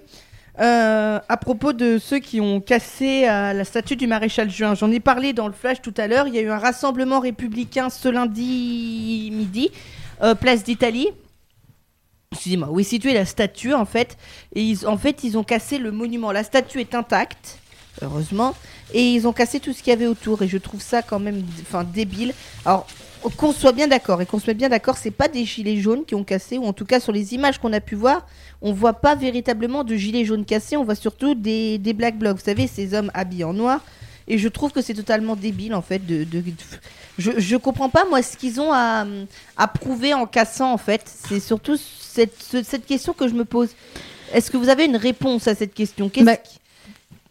[0.60, 4.76] Euh, à propos de ceux qui ont cassé euh, la statue du maréchal Juin.
[4.76, 6.28] J'en ai parlé dans le flash tout à l'heure.
[6.28, 9.72] Il y a eu un rassemblement républicain ce lundi midi,
[10.22, 11.08] euh, place d'Italie.
[12.32, 14.18] Excusez-moi, où est située la statue en fait.
[14.56, 16.32] Et en fait, ils ont cassé le monument.
[16.32, 17.58] La statue est intacte,
[18.04, 18.54] heureusement.
[18.94, 20.44] Et ils ont cassé tout ce qu'il y avait autour.
[20.44, 22.34] Et je trouve ça quand même enfin, débile.
[22.64, 22.86] Alors,
[23.38, 26.06] qu'on soit bien d'accord et qu'on se mette bien d'accord, c'est pas des gilets jaunes
[26.06, 28.26] qui ont cassé, ou en tout cas sur les images qu'on a pu voir,
[28.62, 32.38] on voit pas véritablement de gilets jaunes cassés, on voit surtout des, des black blocs,
[32.38, 33.82] vous savez, ces hommes habillés en noir.
[34.28, 36.00] Et je trouve que c'est totalement débile en fait.
[36.06, 36.54] De, de- de-
[37.18, 39.06] je, je comprends pas moi ce qu'ils ont à,
[39.58, 41.02] à prouver en cassant en fait.
[41.06, 43.70] C'est surtout cette, ce- cette question que je me pose.
[44.34, 46.08] Est-ce que vous avez une réponse à cette question?
[46.08, 46.58] Qu'est-ce Bah, qui-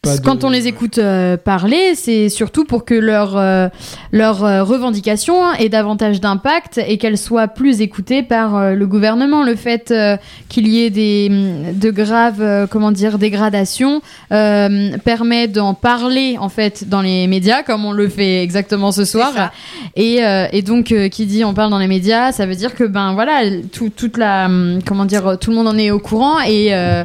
[0.02, 3.68] pas de- Quand on les écoute euh, parler, c'est surtout pour que leur, euh,
[4.10, 9.44] leur euh, revendication ait davantage d'impact et qu'elles soient plus écoutées par euh, le gouvernement.
[9.44, 10.16] Le fait euh,
[10.48, 11.28] qu'il y ait des,
[11.74, 17.62] de graves euh, comment dire, dégradations euh, permet d'en parler en fait dans les médias,
[17.62, 19.52] comme on le fait exactement ce soir.
[19.94, 22.74] Et, euh, et donc, euh, qui dit on parle dans les médias, ça veut dire
[22.74, 24.48] que ben voilà, tout, toute la
[24.84, 27.04] comment dire, tout le monde en est au courant et euh,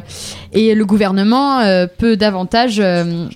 [0.52, 3.28] et le gouvernement euh, peut davantage euh,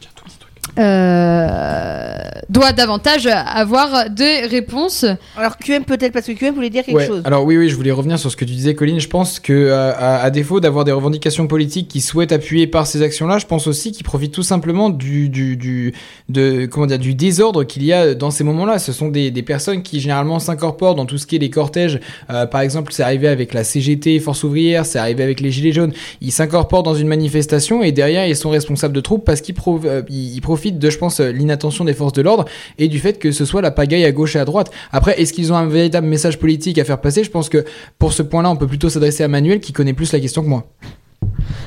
[0.78, 2.16] euh,
[2.48, 5.04] doit davantage avoir des réponses.
[5.36, 7.22] Alors QM peut-être parce que QM voulait dire quelque Ouais, chose.
[7.24, 9.00] Alors oui, oui, je voulais revenir sur ce que tu disais, Colline.
[9.00, 12.86] Je pense que euh, à, à défaut d'avoir des revendications politiques qui souhaitent appuyer par
[12.86, 15.94] ces actions-là, je pense aussi qu'ils profitent tout simplement du, du, du,
[16.28, 18.78] de, comment dire, du désordre qu'il y a dans ces moments-là.
[18.78, 22.00] Ce sont des, des personnes qui généralement s'incorporent dans tout ce qui est les cortèges.
[22.30, 25.72] Euh, par exemple, c'est arrivé avec la CGT, Force ouvrière, c'est arrivé avec les Gilets
[25.72, 25.92] jaunes.
[26.20, 29.80] Ils s'incorporent dans une manifestation et derrière, ils sont responsables de troupes parce qu'ils pro-
[29.84, 32.44] euh, ils- ils de, je pense, euh, l'inattention des forces de l'ordre
[32.78, 34.70] et du fait que ce soit la pagaille à gauche et à droite.
[34.92, 37.24] Après, est-ce qu'ils ont un véritable message politique à faire passer?
[37.24, 37.64] Je pense que
[37.98, 40.48] pour ce point-là, on peut plutôt s'adresser à Manuel qui connaît plus la question que
[40.48, 40.66] moi.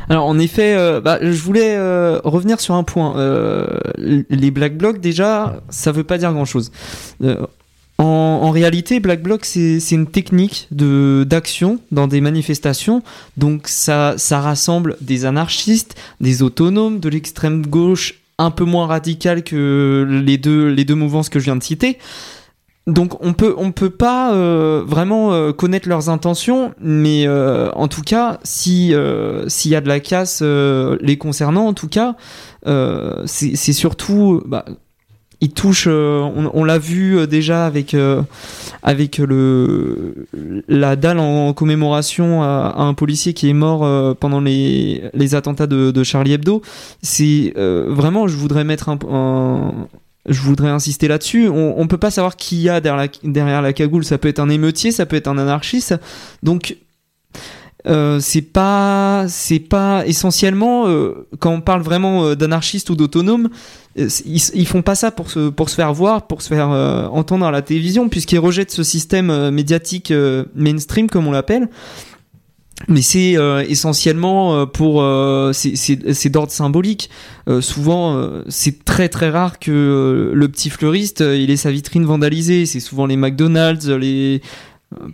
[0.09, 3.15] Alors en effet, euh, bah, je voulais euh, revenir sur un point.
[3.97, 6.71] Les black blocs déjà, ça veut pas dire grand-chose.
[7.97, 13.01] En, réalité, black bloc c'est une technique de d'action dans des manifestations.
[13.37, 19.43] Donc ça ça rassemble des anarchistes, des autonomes, de l'extrême gauche un peu moins radical
[19.43, 21.97] que les deux les deux mouvances que je viens de citer.
[22.87, 27.87] Donc on peut on peut pas euh, vraiment euh, connaître leurs intentions, mais euh, en
[27.87, 31.87] tout cas si euh, s'il y a de la casse euh, les concernant, en tout
[31.87, 32.15] cas
[32.67, 34.65] euh, c'est surtout bah,
[35.41, 35.87] ils touchent.
[35.87, 36.21] euh,
[36.53, 38.21] on l'a vu euh, déjà avec euh,
[38.83, 40.27] avec le
[40.67, 46.03] la dalle en commémoration à, un policier qui est mort pendant les les attentats de,
[46.03, 46.61] Charlie Hebdo.
[47.01, 49.87] C'est vraiment je voudrais mettre un,
[50.27, 51.47] je voudrais insister là-dessus.
[51.49, 54.05] On, on peut pas savoir qui y a derrière la, derrière la cagoule.
[54.05, 55.95] Ça peut être un émeutier, ça peut être un anarchiste.
[56.43, 56.77] Donc
[57.87, 63.49] euh, c'est pas c'est pas essentiellement euh, quand on parle vraiment euh, d'anarchistes ou d'autonomes
[63.99, 66.71] euh, ils, ils font pas ça pour se pour se faire voir pour se faire
[66.71, 70.11] euh, entendre à la télévision puisqu'ils rejettent ce système médiatique
[70.55, 71.69] mainstream comme on l'appelle.
[72.89, 73.37] Mais c'est
[73.69, 75.01] essentiellement pour
[75.53, 77.09] c'est- d'ordre symbolique.
[77.61, 82.65] Souvent c'est très très rare que le petit fleuriste il ait sa vitrine vandalisée.
[82.65, 84.41] C'est souvent les McDonald's les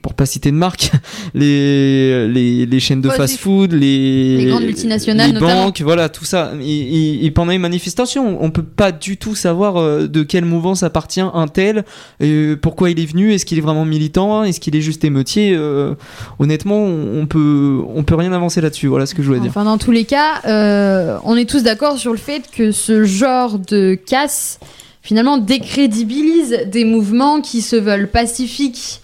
[0.03, 0.91] pour pas citer de marque,
[1.33, 5.65] les, les, les chaînes de fast-food, les, Les grandes multinationales, les notamment.
[5.65, 6.51] banques, voilà, tout ça.
[6.61, 10.45] Et, et- et pendant les manifestations, on peut pas du tout savoir euh, de quelle
[10.45, 11.83] mouvance appartient un tel,
[12.19, 15.53] et pourquoi il est venu, est-ce qu'il est vraiment militant, est-ce qu'il est juste émeutier.
[15.55, 15.95] euh,
[16.39, 18.87] honnêtement, on peut, on peut rien avancer là-dessus.
[18.87, 19.49] Voilà ce que je voulais dire.
[19.49, 23.03] Enfin, dans tous les cas, euh, on est tous d'accord sur le fait que ce
[23.03, 24.59] genre de casse,
[25.01, 29.01] finalement, décrédibilise des mouvements qui se veulent pacifiques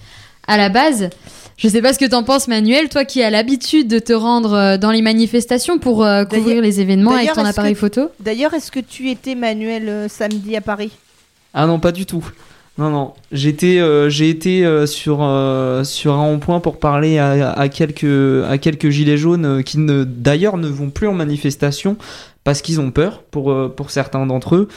[0.48, 1.10] à la base.
[1.58, 4.54] Je sais pas ce que t'en penses, Manuel, toi qui as l'habitude de te rendre
[4.54, 7.80] euh, dans les manifestations pour euh, couvrir D'ailleurs- les événements avec ton est-ce appareil que-
[7.80, 8.10] photo.
[8.20, 10.92] D'ailleurs, est-ce que tu étais Manuel euh, samedi à Paris?
[11.54, 12.24] Ah non, pas du tout.
[12.78, 13.14] Non, non.
[13.32, 19.18] J'étais, euh, j'ai été euh, sur euh, sur un rond-point pour parler à, quelques gilets
[19.18, 21.98] jaunes qui d'ailleurs ne vont plus en manifestation
[22.44, 24.68] parce qu'ils ont peur pour certains d'entre eux.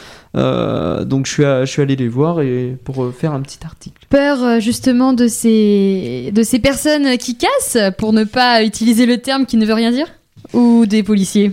[1.04, 4.06] Donc je suis allé les voir et pour faire un petit article.
[4.08, 9.46] Peur justement de ces, de ces personnes qui cassent, pour ne pas utiliser le terme
[9.46, 10.08] qui ne veut rien dire?
[10.52, 11.52] Ou des policiers?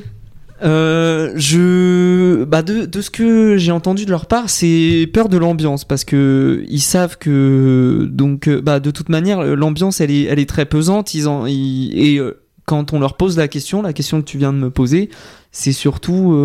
[0.64, 5.86] Euh, je, bah de, ce que j'ai entendu de leur part, c'est peur de l'ambiance
[5.86, 10.40] parce que ils savent que donc euh, bah de toute manière l'ambiance elle est elle
[10.40, 11.14] est très pesante.
[11.14, 14.52] Ils en et euh, quand on leur pose la question, la question que tu viens
[14.52, 15.10] de me poser,
[15.52, 16.36] c'est surtout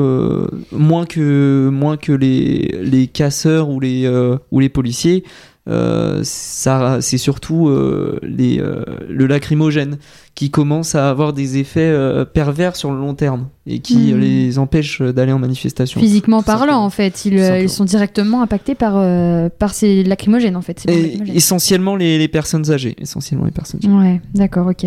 [0.71, 4.09] moins que moins que les les casseurs ou les
[4.51, 5.25] ou les policiers.
[5.69, 9.97] Euh, ça c'est surtout euh, les euh, le lacrymogène
[10.35, 11.95] qui commence à avoir des effets
[12.35, 14.19] pervers sur le long terme et qui Mhm.
[14.21, 16.01] les empêche d'aller en manifestation.
[16.01, 20.81] Physiquement parlant, en fait, ils, sont directement impactés par, euh, par ces lacrymogènes, en fait.
[20.81, 21.37] ces bombes Et lacrymogènes.
[21.37, 23.95] essentiellement les, les personnes âgées, essentiellement les personnes âgées.
[23.95, 24.87] Ouais, d'accord, ok.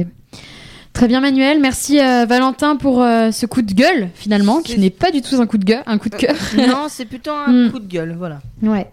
[0.95, 1.59] Très bien, Manuel.
[1.59, 5.35] Merci, euh, Valentin, pour euh, ce coup de gueule, finalement, qui n'est pas du tout
[5.41, 6.33] un coup de gueule, un coup de cœur.
[6.57, 7.71] Non, c'est plutôt un Hmm.
[7.71, 8.39] coup de gueule, voilà.
[8.63, 8.87] Ouais.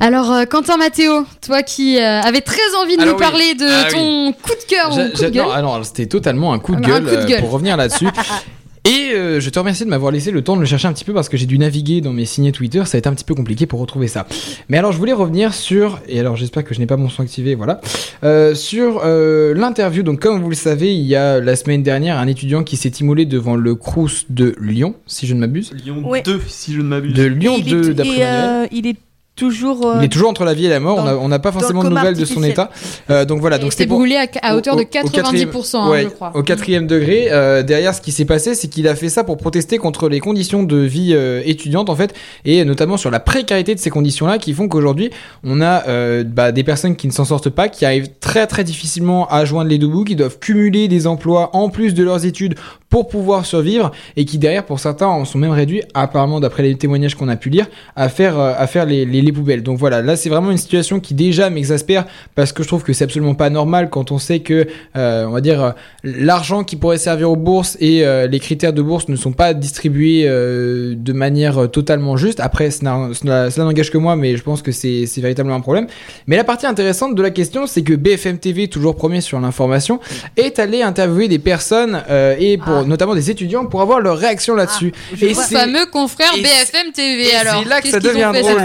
[0.00, 3.26] Alors, euh, Quentin Mathéo, toi qui euh, avais très envie de Alors nous oui.
[3.26, 5.46] parler de Ah ton coup de cœur ou coup de gueule.
[5.46, 7.40] non, alors c'était totalement un coup de Un gueule, coup de euh, gueule.
[7.40, 8.06] pour revenir là-dessus.
[8.84, 11.04] Et euh, je te remercie de m'avoir laissé le temps de le chercher un petit
[11.04, 13.24] peu parce que j'ai dû naviguer dans mes signets Twitter, ça a été un petit
[13.24, 14.26] peu compliqué pour retrouver ça.
[14.70, 17.22] Mais alors je voulais revenir sur, et alors j'espère que je n'ai pas mon son
[17.22, 17.80] activé, voilà,
[18.24, 20.02] euh, sur euh, l'interview.
[20.02, 22.88] Donc comme vous le savez, il y a la semaine dernière un étudiant qui s'est
[23.00, 25.72] immolé devant le Crous de Lyon, si je ne m'abuse.
[25.84, 26.22] Lyon Ouais.
[26.22, 27.12] 2, si je ne m'abuse.
[27.12, 28.96] De Lyon Et il 2 est- d'après euh, il est
[29.40, 29.86] toujours.
[29.86, 31.82] euh, Il est toujours entre la vie et la mort, dans- on n'a pas forcément
[31.82, 32.70] de nouvelles de son état.
[33.10, 35.24] Euh, donc voilà, Il donc était c'était brûlé à, à hauteur de au- au quatrième-
[35.24, 36.32] 90%, hein, je crois.
[36.34, 39.36] Au quatrième degré, euh, derrière ce qui s'est passé, c'est qu'il a fait ça pour
[39.38, 43.80] protester contre les conditions de vie étudiante en fait, et notamment sur la précarité de
[43.80, 45.10] ces conditions-là, qui font qu'aujourd'hui
[45.44, 45.82] on a
[46.24, 49.70] bah, des personnes qui ne s'en sortent pas, qui arrivent très très difficilement à joindre
[49.70, 52.54] les deux bouts, qui doivent cumuler des emplois en plus de leurs études
[52.90, 56.76] pour pouvoir survivre, et qui derrière pour certains en sont même réduits, apparemment d'après les
[56.76, 59.62] témoignages qu'on a pu lire, à faire à faire les, les, les poubelles.
[59.62, 62.92] Donc voilà, là c'est vraiment une situation qui déjà m'exaspère parce que je trouve que
[62.92, 64.66] c'est absolument pas normal quand on sait que
[64.96, 65.70] euh, on va dire euh,
[66.04, 69.54] l'argent qui pourrait servir aux bourses et euh, les critères de bourse ne sont pas
[69.54, 72.40] distribués euh, de manière totalement juste.
[72.40, 75.86] Après, cela, n'engage que moi, mais je pense que c'est véritablement un problème.
[76.26, 80.00] Mais la partie intéressante de la question, c'est que BFM TV, toujours premier sur l'information,
[80.36, 82.84] est allé interviewer des personnes euh, et pour Ah.
[82.84, 84.92] notamment des étudiants pour avoir leur réaction là-dessus.
[85.14, 87.62] je et fameux confrère BFM TV alors.
[87.62, 88.62] c'est là que ça devient drôle.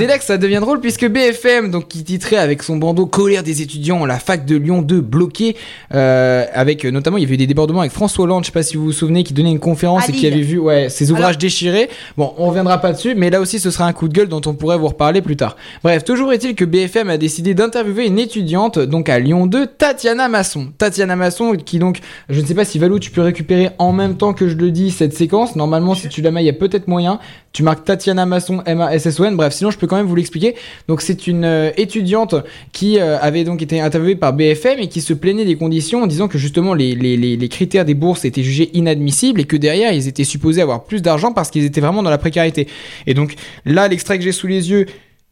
[0.00, 3.42] C'est là que ça devient drôle puisque BFM, donc qui titrait avec son bandeau colère
[3.42, 5.56] des étudiants, la fac de Lyon 2 bloquée,
[5.94, 8.52] euh, avec euh, notamment il y avait eu des débordements avec François Hollande, je sais
[8.52, 11.10] pas si vous vous souvenez, qui donnait une conférence et qui avait vu ouais ses
[11.10, 11.90] ouvrages Alors- déchirés.
[12.16, 14.40] Bon, on reviendra pas dessus, mais là aussi ce sera un coup de gueule dont
[14.46, 15.56] on pourrait vous reparler plus tard.
[15.84, 20.28] Bref, toujours est-il que BFM a décidé d'interviewer une étudiante donc à Lyon 2, Tatiana
[20.28, 20.68] Masson.
[20.78, 21.98] Tatiana Masson qui donc,
[22.30, 24.70] je ne sais pas si Valou tu peux récupérer en même temps que je le
[24.70, 25.56] dis cette séquence.
[25.56, 27.18] Normalement, si tu la mets, il y a peut-être moyen.
[27.52, 29.36] Tu marques Tatiana Masson, M-A-S-S-O-N.
[29.36, 30.54] Bref, sinon je peux quand même vous l'expliquer.
[30.86, 32.36] Donc c'est une euh, étudiante
[32.72, 36.06] qui euh, avait donc été interviewée par BFM et qui se plaignait des conditions en
[36.06, 40.06] disant que justement les, les, critères des bourses étaient jugés inadmissibles et que derrière ils
[40.06, 42.68] étaient supposés avoir plus d'argent parce qu'ils étaient vraiment dans la précarité.
[43.06, 43.34] Et donc
[43.64, 44.86] là, l'extrait que j'ai sous les yeux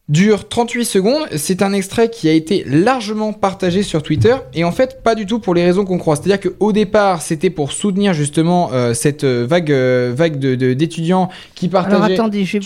[0.08, 1.26] dure 38 secondes.
[1.36, 5.26] C'est un extrait qui a été largement partagé sur Twitter et en fait pas du
[5.26, 6.16] tout pour les raisons qu'on croit.
[6.16, 10.72] C'est-à-dire qu'au départ c'était pour soutenir justement euh, cette euh, vague euh, vague de de-
[10.74, 11.96] d'étudiants qui partageaient.
[11.96, 12.58] Alors attendez, je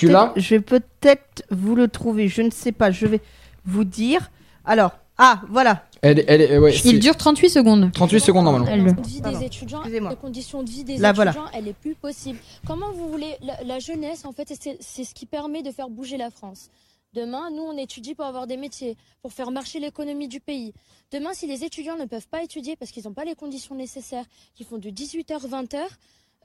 [0.55, 2.29] vais peut-être- vous le trouver.
[2.29, 2.91] Je ne sais pas.
[2.91, 3.21] Je vais
[3.67, 4.31] vous dire.
[4.65, 5.85] Alors, ah, voilà.
[6.03, 7.91] Elle, elle, elle- ouais, Il dure 38 secondes.
[7.93, 8.67] 38 secondes normalement.
[8.69, 11.35] Elle- La vie des étudiants, les conditions de vie des Là, étudiants, voilà.
[11.55, 12.39] elle est plus possible.
[12.67, 15.89] Comment vous voulez la, la jeunesse en fait, c'est c'est ce qui permet de faire
[15.89, 16.71] bouger la France.
[17.13, 20.73] Demain, nous, on étudie pour avoir des métiers, pour faire marcher l'économie du pays.
[21.11, 24.25] Demain, si les étudiants ne peuvent pas étudier parce qu'ils n'ont pas les conditions nécessaires,
[24.55, 25.87] qu'ils font de 18h, 20h,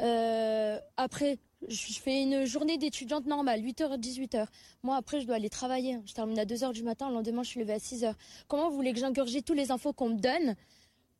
[0.01, 1.38] euh, après,
[1.69, 4.45] je fais une journée d'étudiante normale, 8h, 18h.
[4.84, 5.99] Moi, après, je dois aller travailler.
[6.06, 8.13] Je termine à 2h du matin, le lendemain, je suis levée à 6h.
[8.49, 10.56] Comment vous voulez que j'ingurgite toutes les infos qu'on me donne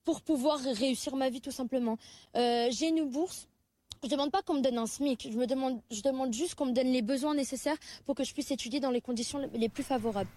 [0.04, 1.98] pour pouvoir réussir ma vie tout simplement?
[2.36, 3.48] Euh, j'ai une bourse.
[4.04, 5.30] Je demande pas qu'on me donne un SMIC.
[5.32, 5.80] Je me demande,
[6.32, 9.40] juste qu'on me donne les besoins nécessaires pour que je puisse étudier dans les conditions
[9.56, 10.30] les plus favorables.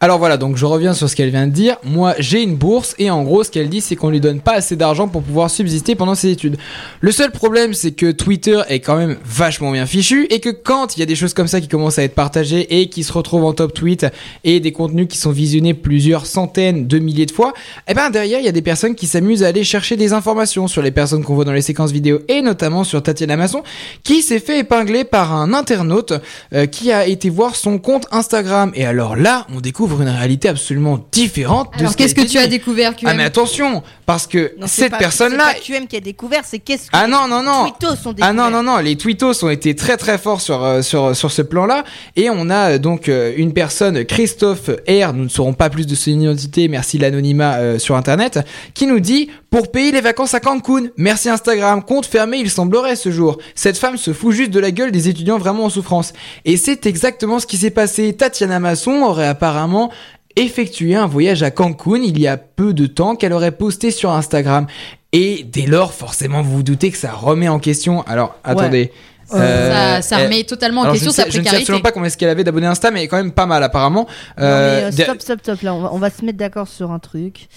[0.00, 1.78] Alors voilà, donc je reviens sur ce qu'elle vient de dire.
[1.82, 4.52] Moi, j'ai une bourse et en gros, ce qu'elle dit, c'est qu'on lui donne pas
[4.52, 6.56] assez d'argent pour pouvoir subsister pendant ses études.
[7.00, 10.96] Le seul problème, c'est que Twitter est quand même vachement bien fichu et que quand
[10.96, 13.12] il y a des choses comme ça qui commencent à être partagées et qui se
[13.12, 14.06] retrouvent en top tweet
[14.44, 17.52] et des contenus qui sont visionnés plusieurs centaines de milliers de fois,
[17.88, 20.68] eh ben derrière, il y a des personnes qui s'amusent à aller chercher des informations
[20.68, 23.62] sur les personnes qu'on voit dans les séquences vidéo et notamment sur Tatiana Masson
[24.02, 26.12] qui s'est fait épingler par un internaute
[26.52, 28.72] euh, qui a été voir son compte Instagram.
[28.74, 32.14] Et alors là, on découvre une réalité absolument différente de Alors ce qui a qu'est-ce
[32.14, 35.78] que tu as découvert QM Ah mais attention, parce que Non, cette personne-là, C'est pas
[35.78, 37.70] QM qui a découvert, c'est qu'est-ce que ah les non non non.
[37.70, 38.50] tweetos ont ah non découvert.
[38.50, 41.84] non non les tweetos ont été très très forts sur euh, sur sur ce plan-là.
[42.16, 45.12] Et on a euh, donc euh, une personne Christophe R.
[45.14, 48.40] Nous ne saurons pas plus de son identité merci l'anonymat sur internet
[48.74, 50.88] qui nous dit pour payer les vacances à Cancun.
[50.96, 54.70] Merci Instagram compte fermé il semblerait ce jour cette femme se fout juste de la
[54.70, 56.12] gueule des étudiants vraiment en souffrance
[56.44, 59.90] et c'est exactement ce qui s'est passé Tatiana Masson aurait apparemment
[60.36, 64.10] effectué un voyage à Cancun il y a peu de temps qu'elle aurait posté sur
[64.12, 64.66] Instagram
[65.14, 68.00] et dès lors, forcément, vous vous doutez que ça remet en question.
[68.06, 68.90] Alors, attendez.
[69.26, 71.40] ça, ça elle- remet totalement en alors, question je ne sais, sa Je ne sais
[71.42, 71.62] précarité.
[71.64, 74.06] absolument pas combien est-ce qu'elle avait d'abonnés Insta, mais quand même pas mal apparemment.
[74.06, 74.08] Non,
[74.38, 75.60] mais, Euh, euh, stop, stop, stop.
[75.60, 77.48] Là, on va, on va se mettre d'accord sur un truc.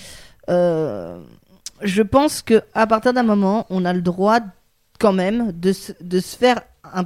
[0.49, 1.17] Euh,
[1.81, 4.39] je pense que à partir d'un moment, on a le droit
[5.05, 7.03] quand même de se, de se faire un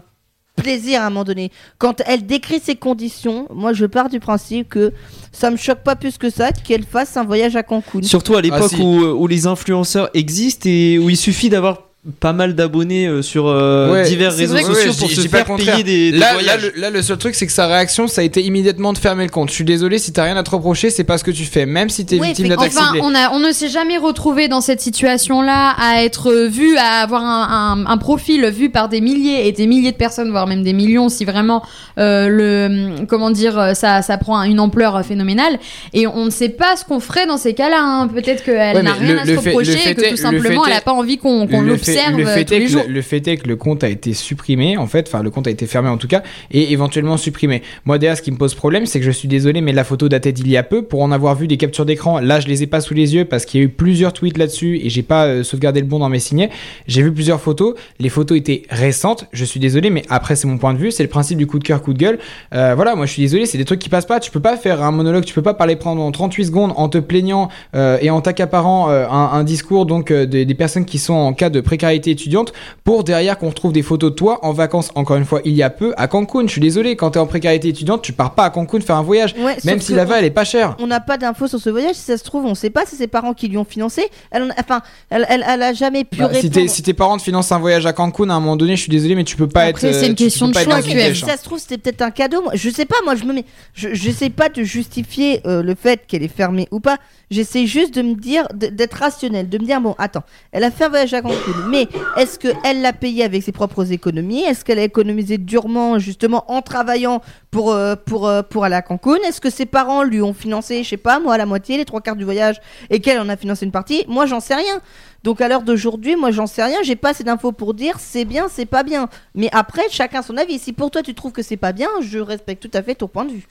[0.56, 1.52] plaisir à un moment donné.
[1.80, 4.94] Quand elle décrit ses conditions, moi je pars du principe que
[5.34, 8.02] ça me choque pas plus que ça qu'elle fasse un voyage à Cancun.
[8.04, 8.82] Surtout à l'époque Ah, si.
[8.82, 11.89] où, où les influenceurs existent et où il suffit d'avoir
[12.22, 15.28] pas mal d'abonnés euh, sur euh, Ouais, divers réseaux vrai sociaux ouais, pour je se
[15.28, 16.72] faire payer des, des là, là, voyages.
[16.74, 19.26] le, là, le seul truc, c'est que sa réaction, ça a été immédiatement de fermer
[19.26, 19.50] le compte.
[19.50, 21.66] Je suis désolé, si t'as rien à te reprocher, c'est pas ce que tu fais.
[21.66, 23.02] Même si t'es Oui, victime mais d'attaque enfin, ciblée.
[23.04, 27.22] on, a, on ne s'est jamais retrouvé dans cette situation-là à être vu, à avoir
[27.22, 30.64] un, un- un profil vu par des milliers et des milliers de personnes, voire même
[30.64, 31.64] des millions, si vraiment
[31.98, 35.60] euh, le comment dire ça, ça prend une ampleur phénoménale.
[35.94, 37.82] Et on ne sait pas ce qu'on ferait dans ces cas-là.
[37.82, 38.08] hein.
[38.08, 40.74] Peut-être qu'elle Ouais, n'a rien le- à se reprocher et que tout le simplement elle
[40.76, 41.78] n'a pas envie qu'on qu'on Le
[42.18, 42.84] le fait tous est les que jours.
[42.88, 45.48] le, le fait est que le compte a été supprimé en fait, enfin le compte
[45.48, 47.62] a été fermé en tout cas et éventuellement supprimé.
[47.86, 50.10] Moi derrière ce qui me pose problème c'est que je suis désolé mais la photo
[50.10, 52.20] datait d'il y a peu pour en avoir vu des captures d'écran.
[52.20, 54.38] Là je les ai pas sous les yeux parce qu'il y a eu plusieurs tweets
[54.38, 56.50] là-dessus et j'ai pas euh, sauvegardé le bon dans mes signets.
[56.88, 59.26] J'ai vu plusieurs photos, les photos étaient récentes.
[59.34, 61.60] Je suis désolé mais après c'est mon point de vue, c'est le principe du coup
[61.60, 62.20] de cœur coup de gueule.
[62.54, 64.20] Euh, voilà moi je suis désolé c'est des trucs qui passent pas.
[64.20, 66.98] Tu peux pas faire un monologue, tu peux pas parler pendant 38 secondes en te
[67.00, 71.34] plaignant euh, et en t'accaparant un, un discours donc des, des personnes qui sont en
[71.34, 72.54] cas de précarité étudiante
[72.84, 75.64] pour derrière qu'on retrouve des photos de toi en vacances encore une fois il y
[75.64, 76.44] a peu à Cancun.
[76.46, 79.02] Je suis désolé quand t'es en précarité étudiante tu pars pas à Cancun faire un
[79.04, 80.76] voyage Ouais, même si là-bas on- elle est pas chère.
[80.80, 82.96] On n'a pas d'infos sur ce voyage, si ça se trouve, on sait pas, c'est
[82.96, 84.04] ses parents qui lui ont financé.
[84.32, 86.54] Elle, en a- enfin, elle, elle, elle a jamais pu Bah, si, répondre.
[86.54, 88.82] t'es- si tes parents te financent un voyage à Cancun à un moment donné je
[88.82, 89.96] suis désolé mais tu peux pas Après, être.
[89.96, 91.28] c'est une tu question de choix, dèche, Si hein.
[91.30, 92.42] ça se trouve, c'était peut-être un cadeau.
[92.42, 93.46] Moi, je sais pas, moi, je me mets.
[93.74, 96.98] Je j'essaie pas de justifier euh, le fait qu'elle est fermée ou pas.
[97.32, 100.86] J'essaie juste de me dire, d'être rationnel, de me dire, bon, attends, elle a fait
[100.86, 101.36] un voyage à Cancun,
[101.70, 104.42] mais est-ce qu'elle l'a payé avec ses propres économies?
[104.42, 109.16] Est-ce qu'elle a économisé durement, justement, en travaillant pour, euh, euh, pour aller à Cancun?
[109.28, 112.02] Est-ce que ses parents lui ont financé, je sais pas, moi, la moitié, les trois
[112.02, 112.60] quarts du voyage,
[112.90, 114.04] et qu'elle en a financé une partie?
[114.08, 114.82] Moi, j'en sais rien.
[115.24, 118.24] Donc à l'heure d'aujourd'hui, moi j'en sais rien, j'ai pas assez d'infos pour dire c'est
[118.24, 119.10] bien, c'est pas bien.
[119.36, 120.60] Mais après, chacun son avis.
[120.60, 123.10] Si pour toi tu trouves que c'est pas bien, je respecte tout à fait ton
[123.10, 123.48] point de vue.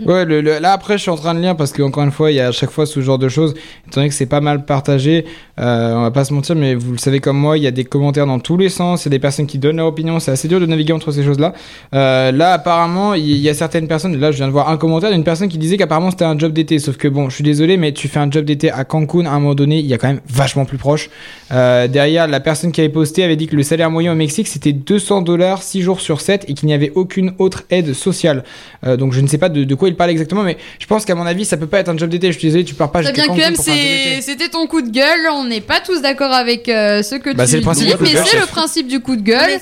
[0.00, 2.40] Ouais, là après je suis en train de lire parce qu'encore une fois il y
[2.40, 3.52] a à chaque fois ce genre de choses,
[3.86, 5.26] étant donné que c'est pas mal partagé,
[5.60, 7.70] euh, on va pas se mentir, mais vous le savez comme moi, il y a
[7.70, 10.18] des commentaires dans tous les sens, il y a des personnes qui donnent leur opinion,
[10.18, 11.52] c'est assez dur de naviguer entre ces choses-là.
[11.94, 15.10] Euh, là apparemment il y a certaines personnes, là je viens de voir un commentaire
[15.10, 17.76] d'une personne qui disait qu'apparemment c'était un job d'été, sauf que bon je suis désolé
[17.76, 19.98] mais tu fais un job d'été à Cancun à un moment donné, il y a
[19.98, 21.10] quand même vachement plus proche.
[21.52, 24.48] Euh, derrière la personne qui avait posté avait dit que le salaire moyen au Mexique
[24.48, 28.42] c'était 200 dollars 6 jours sur 7 et qu'il n'y avait aucune autre aide sociale.
[28.82, 31.16] Donc je ne sais pas de, de quoi il parle exactement, mais je pense qu'à
[31.16, 32.30] mon avis, ça peut pas être un job d'été.
[32.30, 35.26] Je suis désolé, tu pars pas Très bien, QM, c'était ton coup de gueule.
[35.32, 37.66] On n'est pas tous d'accord avec euh, ce que Bah, tu dis,
[38.00, 39.58] mais c'est le principe du coup de gueule.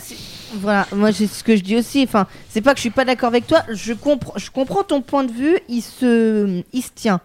[0.60, 2.02] Voilà, moi c'est ce que je dis aussi.
[2.02, 3.62] Enfin, c'est pas que je suis pas d'accord avec toi.
[3.70, 5.56] Je comprends, je comprends ton point de vue.
[5.70, 7.20] Il se, il se tient.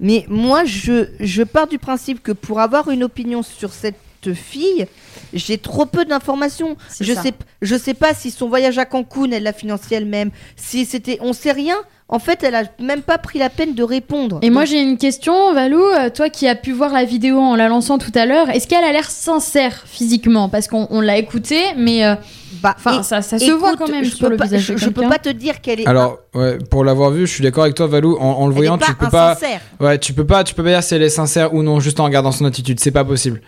[0.00, 3.94] Mais moi, je, je pars du principe que pour avoir une opinion sur cette
[4.34, 4.86] fille,
[5.32, 6.76] j'ai trop peu d'informations.
[7.00, 7.22] Je ça.
[7.22, 10.30] sais, je sais pas si son voyage à Cancun, elle l'a financé elle-même.
[10.56, 11.76] Si c'était, on sait rien.
[12.12, 14.40] En fait, elle a même pas pris la peine de répondre.
[14.42, 17.54] Et moi j'ai une question, Valou, euh, toi qui as pu voir la vidéo en
[17.54, 20.48] la lançant tout à l'heure, est-ce qu'elle a l'air sincère physiquement?
[20.48, 22.16] Parce qu'on on l'a écoutée, mais euh,
[22.64, 24.72] Bah, enfin et- ça, ça se voit quand même je sur peux le pas- visage
[24.76, 25.86] je, peux pas te dire qu'elle est.
[25.86, 28.16] Alors, ouais, pour l'avoir vu, je suis d'accord avec toi, Valou.
[28.18, 29.38] En, en le voyant, tu peux pas.
[29.78, 32.00] Ouais, tu peux pas, tu peux pas dire si elle est sincère ou non juste
[32.00, 32.80] en regardant son attitude.
[32.80, 33.40] C'est pas possible.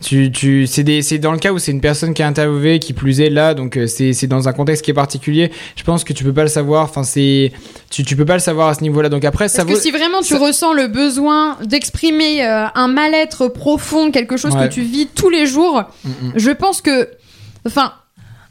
[0.00, 2.78] Tu, tu, c'est des, c'est dans le cas où c'est une personne qui est interviewée,
[2.78, 5.50] qui plus est là, donc euh, c'est, c'est dans un contexte qui est particulier.
[5.74, 6.84] Je pense que tu peux pas le savoir.
[6.84, 7.52] Enfin, c'est,
[7.90, 9.08] tu, tu peux pas le savoir à ce niveau-là.
[9.08, 9.80] Donc après, ça Parce que vaut.
[9.80, 14.68] si vraiment tu ça- ressens le besoin d'exprimer euh, un mal-être profond, quelque chose Ouais.
[14.68, 16.32] que tu vis tous les jours, Mm, mm.
[16.36, 17.08] je pense que,
[17.66, 17.92] enfin,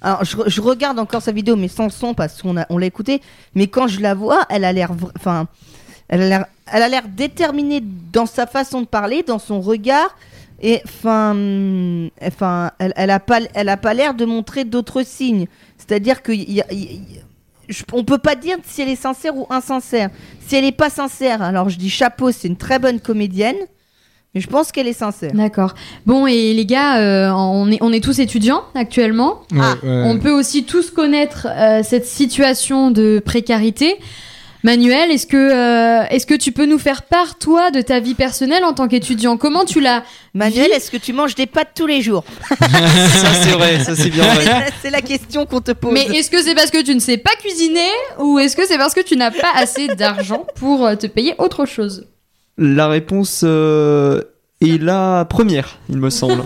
[0.02, 2.78] Alors, je, re- je regarde encore sa vidéo, mais sans son, parce qu'on a- on
[2.78, 3.20] l'a écouté.
[3.56, 4.92] Mais quand je la vois, elle a l'air.
[5.18, 5.48] Enfin.
[6.10, 7.82] Elle a l'air, elle a l'air déterminée
[8.14, 10.16] dans sa façon de parler, dans son regard.
[10.62, 15.04] Et enfin, hum, enfin, elle, elle a pas, elle a pas l'air de montrer d'autres
[15.04, 15.48] signes.
[15.78, 17.02] C'est-à-dire que y a- y- y-
[17.70, 20.10] je- on peut pas dire si elle est sincère ou insincère.
[20.48, 23.58] Si elle est pas sincère, alors je dis chapeau, c'est une très bonne comédienne.
[24.36, 25.32] Mais je pense qu'elle est sincère.
[25.34, 25.74] d'accord.
[26.06, 29.42] Bon et les gars, euh, on est on est tous étudiants actuellement.
[29.52, 30.04] Ouais, Ah, ouais.
[30.06, 33.96] On peut aussi tous connaître euh, cette situation de précarité.
[34.64, 38.16] Manuel, est-ce que, euh, est-ce que tu peux nous faire part, toi, de ta vie
[38.16, 39.38] personnelle en tant qu'étudiant?
[39.38, 40.04] Comment tu l'as
[40.34, 42.24] Manuel, est-ce que tu manges des pâtes tous les jours?
[42.50, 44.68] Ça c'est vrai, ça c'est bien vrai.
[44.82, 45.94] C'est la question qu'on te pose.
[45.94, 47.90] Mais est-ce que c'est parce que tu ne sais pas cuisiner
[48.20, 51.34] ou est-ce que c'est parce que tu n'as pas assez d'argent pour euh, te payer
[51.38, 52.08] autre chose?
[52.58, 54.22] La réponse euh,
[54.62, 56.44] est la première, il me semble.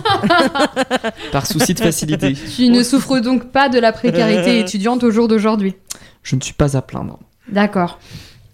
[1.32, 2.34] Par souci de facilité.
[2.56, 5.74] Tu ne souffres donc pas de la précarité étudiante au jour d'aujourd'hui?
[6.22, 7.18] Je ne suis pas à plaindre.
[7.48, 7.98] D'accord.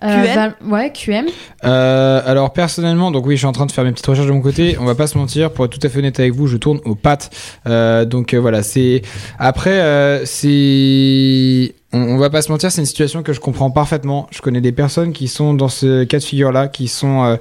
[0.00, 0.34] QM?
[0.34, 1.26] Val- Ouais, QM.
[1.64, 4.32] Euh, alors personnellement, donc oui, je suis en train de faire mes petites recherches de
[4.32, 4.76] mon côté.
[4.80, 6.78] On va pas se mentir, pour être tout à fait honnête avec vous, je tourne
[6.84, 7.30] aux pattes.
[7.66, 9.02] Euh, donc euh, voilà, c'est
[9.40, 13.72] après euh, c'est on, on va pas se mentir, c'est une situation que je comprends
[13.72, 14.28] parfaitement.
[14.30, 17.36] Je connais des personnes qui sont dans ce cas de figure-là, qui sont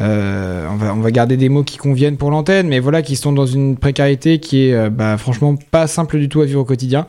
[0.00, 3.14] euh, on, va, on va garder des mots qui conviennent pour l'antenne, mais voilà, qui
[3.14, 6.60] sont dans une précarité qui est euh, bah, franchement pas simple du tout à vivre
[6.60, 7.06] au quotidien,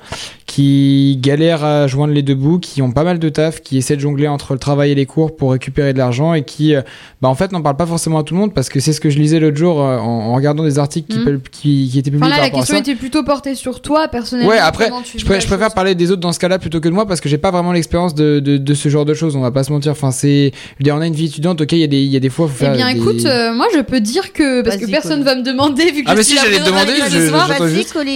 [0.48, 3.96] qui galèrent à joindre les deux bouts, qui ont pas mal de taf, qui essaient
[3.96, 6.82] de jongler entre le travail et les cours pour récupérer de l'argent et qui, euh,
[7.22, 9.00] bah, en fait, n'en parlent pas forcément à tout le monde parce que c'est ce
[9.00, 12.30] que je lisais l'autre jour en, en regardant des articles qui, qui étaient publiés Enfin
[12.30, 12.82] là, par la à question ça.
[12.82, 14.52] était plutôt portée sur toi, personnellement.
[14.52, 17.06] Ouais, après, tu je, préfère parler des autres dans ce cas-là plutôt que de moi
[17.06, 19.38] parce que j'ai pas vraiment l'expérience de, de, de ce genre de choses.
[19.38, 19.94] On va pas se mentir.
[19.94, 20.52] Enfin, c'est,
[20.86, 21.62] on a une vie étudiante.
[21.62, 23.26] Ok, il y a des, il y a des fois, faut Eh bien, des- écoute,
[23.26, 25.26] euh, moi je peux dire que parce que personne Colline.
[25.26, 27.50] va me demander vu que Ah, je mais suis si, j'allais demander, ce soir.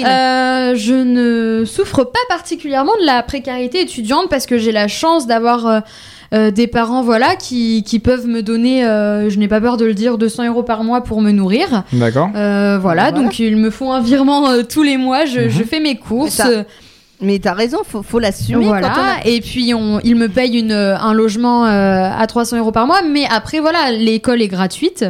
[0.06, 5.28] Euh, je ne souffre pas particulièrement de la précarité étudiante parce que j'ai la chance
[5.28, 5.84] d'avoir
[6.34, 9.86] euh, des parents voilà qui, qui peuvent me donner, euh, je n'ai pas peur de
[9.86, 11.84] le dire, 200 euros par mois pour me nourrir.
[11.94, 12.30] D'accord.
[12.36, 13.12] Euh, voilà, Voilà.
[13.12, 15.50] donc ils me font un virement euh, tous les mois, je, Mhm.
[15.50, 16.42] je fais mes courses.
[17.22, 18.66] Mais t'as- raison, faut, faut l'assumer.
[18.66, 22.28] Voilà, quand on a- et puis on, ils me payent une, un logement euh, à
[22.28, 25.04] 300 euros par mois, mais après voilà, l'école est gratuite.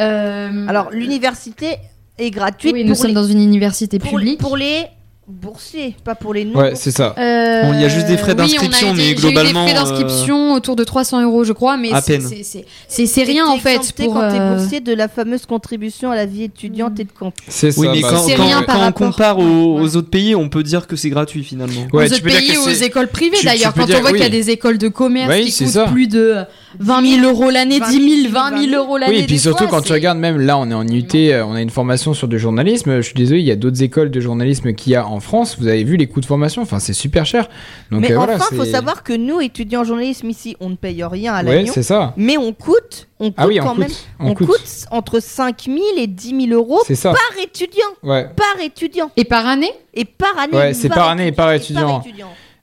[0.00, 1.76] Euh, Alors, l'université
[2.18, 4.38] est gratuite oui, nous pour, sommes les, dans une université pour, publique.
[4.40, 4.84] pour les
[5.28, 7.14] boursiers, pas pour les non Ouais, c'est ça.
[7.18, 10.52] Euh, Bon, il y a juste des frais d'inscription, mais globalement, des frais euh, d'inscription
[10.54, 12.26] autour de 300 euros, je crois, mais À c'est- peine.
[12.26, 14.14] c'est- c'est- c'est c'est rien en fait pour.
[14.14, 17.44] quand t'es euh, boursier de la fameuse contribution à la vie étudiante et de campus.
[17.48, 17.80] C'est ça.
[17.80, 19.08] Oui, mais bah, quand, c'est quand- rien par quand on rapport.
[19.10, 19.42] compare aux,
[19.76, 19.82] Ouais.
[19.82, 21.86] aux autres pays, on peut dire que c'est gratuit finalement.
[21.92, 24.24] Ouais, aux tu autres peux pays, aux écoles privées d'ailleurs, quand on voit qu'il y
[24.24, 26.36] a des écoles de commerce qui c'est coûtent plus de
[26.78, 27.92] 20 000 euros l'année, 20 10
[28.22, 29.12] 000, 000, 20 000 euros l'année.
[29.16, 31.44] Oui, et puis surtout fois, quand tu regardes, même là, on est en IUT, euh,
[31.44, 32.96] on a une formation sur du journalisme.
[32.96, 35.56] Je suis désolé, il y a d'autres écoles de journalisme qu'il y a en France.
[35.58, 37.48] Vous avez vu les coûts de formation, enfin, c'est super cher.
[37.90, 40.76] Donc, Mais euh, enfin, voilà, faut savoir que nous, étudiants en journalisme ici, on ne
[40.76, 41.72] paye rien à Ouais, l'agneau.
[41.72, 42.12] c'est ça.
[42.16, 43.78] mais on coûte, on coûte Ah oui, on quand coûte.
[43.80, 43.90] même,
[44.20, 44.46] On on coûte.
[44.48, 47.10] coûte entre 5 000 et 10 000 euros C'est ça.
[47.10, 47.82] par étudiant.
[48.02, 48.26] Ouais.
[48.36, 49.10] Par étudiant.
[49.16, 49.72] Et par année?
[49.94, 50.56] Et par année.
[50.56, 52.02] Ouais, c'est par année et par étudiant.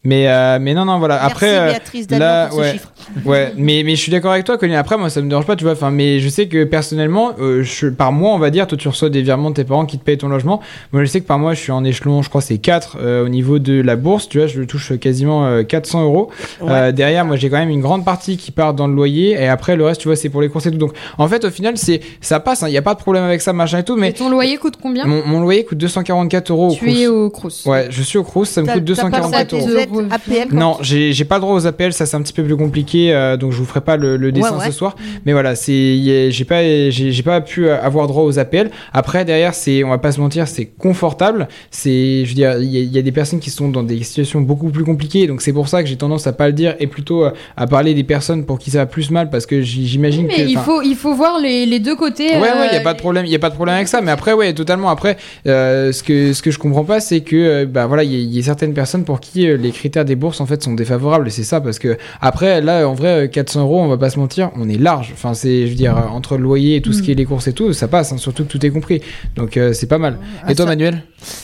[0.05, 1.15] Mais, euh, mais non, non, voilà.
[1.15, 2.91] Merci Après, euh, Béatrice là, pour ce ouais, chiffre.
[3.25, 3.53] ouais.
[3.57, 4.77] Mais, mais je suis d'accord avec toi, Colin.
[4.77, 5.73] Après, moi, ça me dérange pas, tu vois.
[5.73, 8.87] Enfin, mais je sais que personnellement, euh, je, par mois, on va dire, toi, tu
[8.87, 10.61] reçois des virements de tes parents qui te payent ton logement.
[10.93, 13.29] Moi, je sais que par mois, je suis en échelon, je crois, c'est 4 au
[13.29, 14.29] niveau de la bourse.
[14.29, 16.29] Tu vois, je touche quasiment euh, 400 euros.
[16.61, 19.31] Euh, derrière, moi, j'ai quand même une grande partie qui part dans le loyer.
[19.31, 20.77] Et après, le reste, tu vois, c'est pour les courses et tout.
[20.77, 22.63] Donc, en fait, au final, c'est, ça passe.
[22.67, 23.97] Il n'y a pas de problème avec ça, machin et tout.
[23.97, 25.05] Et Mais ton loyer coûte combien?
[25.05, 27.07] mon, mon loyer coûte 244 euros au Tu es Crous.
[27.07, 27.65] au Crous.
[27.65, 29.57] Ouais, je suis au Crous, ça me coûte t'as pas le droit à 244 tes
[29.57, 29.94] euros.
[30.11, 33.13] APL Non, j'ai pas le droit aux APL, ça c'est un petit peu plus compliqué,
[33.13, 34.65] euh, donc je vous ferai pas le, le dessin Ouais, ouais.
[34.67, 34.95] ce soir.
[35.25, 38.69] Mais voilà, c'est j'ai pas j'ai pas pu avoir droit aux APL.
[38.93, 41.47] Après derrière, c'est on va pas se mentir, c'est confortable.
[41.71, 43.83] C'est je veux dire, il y, a- il y a des personnes qui sont dans
[43.83, 46.53] des situations beaucoup plus compliquées, donc c'est pour ça que j'ai tendance à pas le
[46.53, 49.45] dire et plutôt euh, à parler des personnes pour qui ça va plus mal parce
[49.45, 52.29] que j'imagine Mais que il faut, il faut voir les, les deux côtés.
[52.31, 53.75] Ouais, ouais, il y a euh, pas de problème, il y a pas de problème
[53.75, 54.01] avec ça.
[54.01, 54.89] Mais après, ouais, totalement.
[54.89, 55.17] Après,
[55.47, 58.37] euh, ce que ce que je comprends pas, c'est que euh, bah voilà, il y,
[58.37, 61.27] y a certaines personnes pour qui euh, les critères des bourses en fait sont défavorables.
[61.27, 64.09] Et c'est ça parce que après, là, en vrai, euh, 400 euros, on va pas
[64.09, 65.11] se mentir, on est large.
[65.13, 67.01] Enfin, c'est, je veux dire, entre le loyer et tout ce Mm.
[67.03, 68.11] qui est les courses et tout, ça passe.
[68.11, 69.01] hein, surtout que tout est compris.
[69.35, 70.17] Donc euh, c'est pas mal.
[70.43, 71.03] Ah, et toi, ça- Manuel?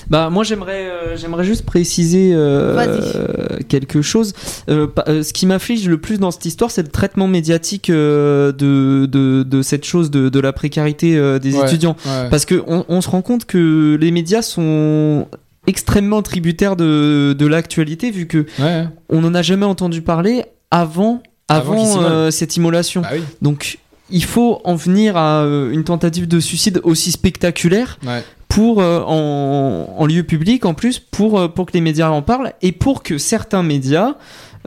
[0.09, 4.33] Bah moi j'aimerais euh, j'aimerais juste préciser euh, euh, quelque chose.
[4.69, 7.89] Euh, pa- euh, ce qui m'afflige le plus dans cette histoire, c'est le traitement médiatique
[7.89, 11.95] euh, de, de, de cette chose de, de la précarité euh, des Ouais, étudiants.
[12.05, 12.29] ouais.
[12.29, 15.27] Parce que on, on se rend compte que les médias sont
[15.67, 18.85] extrêmement tributaires de, de l'actualité vu que Ouais.
[19.09, 23.01] on n'en a jamais entendu parler avant Avant euh, cette immolation.
[23.01, 23.21] Bah oui.
[23.41, 23.77] Donc
[24.09, 28.23] il faut en venir à euh, une tentative de suicide aussi spectaculaire Ouais.
[28.49, 32.53] pour euh, en, en lieu public en plus pour pour que les médias en parlent
[32.61, 34.15] et pour que certains médias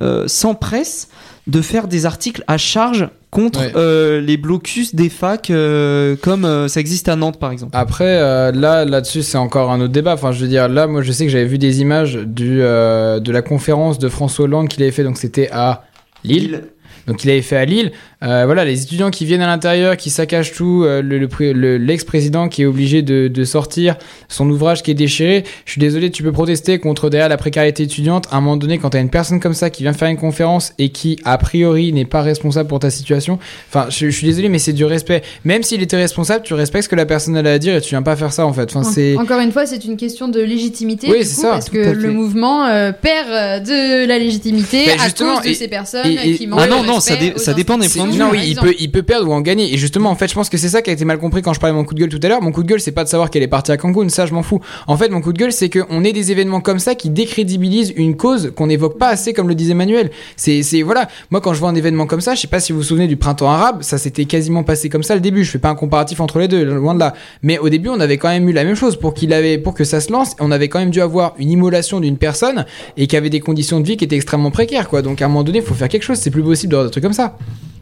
[0.00, 1.08] euh, s'empressent
[1.46, 3.72] de faire des articles à charge contre Ouais.
[3.76, 7.72] euh, les blocus des facs euh, comme euh, ça existe à Nantes par exemple.
[7.76, 10.14] Après, euh, là, là-dessus, c'est encore un autre débat.
[10.14, 13.18] Enfin, je veux dire, là, moi, je sais que j'avais vu des images du, euh,
[13.18, 15.02] de la conférence de François Hollande qu'il avait fait.
[15.04, 15.82] Donc, c'était à
[16.22, 16.62] Lille.
[17.06, 17.92] Donc, il avait fait à Lille.
[18.22, 21.52] Euh, voilà, les étudiants qui viennent à l'intérieur, qui saccagent tout, euh, le- le pré-
[21.52, 23.96] le- l'ex-président qui est obligé de, de sortir,
[24.28, 25.44] son ouvrage qui est déchiré.
[25.66, 28.26] Je suis désolé, tu peux protester contre derrière la précarité étudiante.
[28.30, 30.72] À un moment donné, quand t'as une personne comme ça qui vient faire une conférence
[30.78, 33.38] et qui, a priori, n'est pas responsable pour ta situation,
[33.68, 35.22] enfin, je, je suis désolé, mais c'est du respect.
[35.44, 37.90] Même s'il était responsable, tu respectes ce que la personne a à dire et tu
[37.90, 38.74] viens pas faire ça en fait.
[38.74, 39.16] Enfin, En- c'est.
[39.18, 41.08] Encore une fois, c'est une question de légitimité.
[41.10, 45.10] Oui, c'est ça, Parce que le mouvement euh, perd euh, de la légitimité Ben, à
[45.10, 47.20] cause de et- ces personnes et- et- qui manquent Ah non, de non, respect ça
[47.20, 48.18] dé- aux ça dépend des points de vue.
[48.18, 49.72] Non, oui, il peut, il peut perdre ou en gagner.
[49.72, 51.52] Et justement, en fait, je pense que c'est ça qui a été mal compris quand
[51.52, 52.42] je parlais de mon coup de gueule tout à l'heure.
[52.42, 54.34] Mon coup de gueule, c'est pas de savoir qu'elle est partie à Cancun, ça, je
[54.34, 54.60] m'en fous.
[54.86, 57.92] En fait, mon coup de gueule, c'est qu'on ait des événements comme ça qui décrédibilisent
[57.96, 60.10] une cause qu'on n'évoque pas assez, comme le disait Manuel.
[60.36, 61.08] C'est, c'est, voilà.
[61.30, 63.06] Moi, quand je vois un événement comme ça, je sais pas si vous vous souvenez
[63.06, 65.44] du printemps arabe, ça s'était quasiment passé comme ça le début.
[65.44, 67.14] Je fais pas un comparatif entre les deux, loin de là.
[67.42, 69.74] Mais au début, on avait quand même eu la même chose pour qu'il avait, pour
[69.74, 70.32] que ça se lance.
[70.40, 72.64] On avait quand même dû avoir une immolation d'une personne
[72.96, 75.02] et qui avait des conditions de vie qui étaient extrêmement précaires, quoi.
[75.02, 76.18] Donc, à un moment donné, il faut faire quelque chose.
[76.18, 77.36] C'est plus possible d'avoir des trucs comme ça.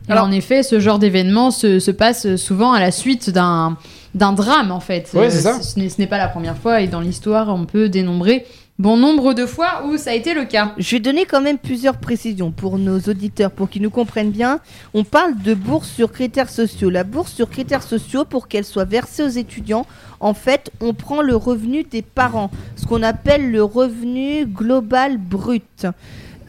[0.08, 3.76] Et en effet, ce genre d'événement se, se passe souvent à la suite d'un
[4.14, 5.08] d'un drame en fait.
[5.14, 5.62] Ouais, c'est Euh, ça.
[5.62, 8.44] Ce n'est pas la première fois et dans l'histoire, on peut dénombrer
[8.78, 10.72] bon nombre de fois où ça a été le cas.
[10.76, 14.58] Je vais donner quand même plusieurs précisions pour nos auditeurs, pour qu'ils nous comprennent bien.
[14.92, 16.90] On parle de bourse sur critères sociaux.
[16.90, 19.86] La bourse sur critères sociaux, pour qu'elle soit versée aux étudiants,
[20.20, 25.86] en fait, on prend le revenu des parents, ce qu'on appelle le revenu global brut.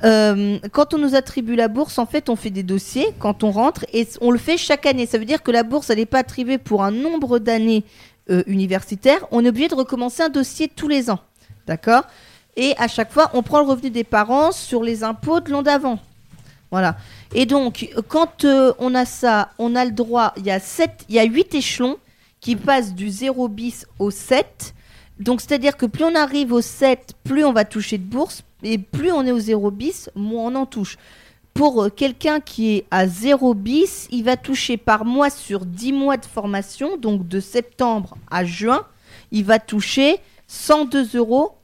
[0.03, 3.51] Euh, quand on nous attribue la bourse, en fait, on fait des dossiers quand on
[3.51, 5.05] rentre et on le fait chaque année.
[5.05, 7.83] Ça veut dire que la bourse, elle n'est pas attribuée pour un nombre d'années
[8.29, 9.25] euh, universitaires.
[9.31, 11.19] On est obligé de recommencer un dossier tous les ans.
[11.67, 12.03] D'accord?
[12.55, 15.61] Et à chaque fois, on prend le revenu des parents sur les impôts de l'an
[15.61, 15.99] d'avant.
[16.69, 16.97] Voilà.
[17.33, 21.05] Et donc, quand euh, on a ça, on a le droit, il y a sept,
[21.07, 21.97] il y a 8 échelons
[22.41, 24.73] qui passent du 0 bis au 7.
[25.19, 28.77] Donc, c'est-à-dire que plus on arrive au 7, plus on va toucher de bourse, et
[28.77, 30.97] plus on est au 0 bis, moins on en touche.
[31.53, 35.93] Pour euh, quelqu'un qui est à 0 bis, il va toucher par mois sur 10
[35.93, 38.85] mois de formation, donc de septembre à juin,
[39.31, 41.57] il va toucher 102 euros.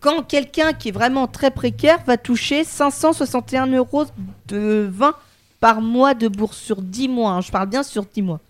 [0.00, 4.04] Quand quelqu'un qui est vraiment très précaire va toucher 561 euros
[4.46, 5.14] de 20
[5.58, 7.32] par mois de bourse sur 10 mois.
[7.32, 7.40] hein.
[7.40, 8.40] Je parle bien sur 10 mois.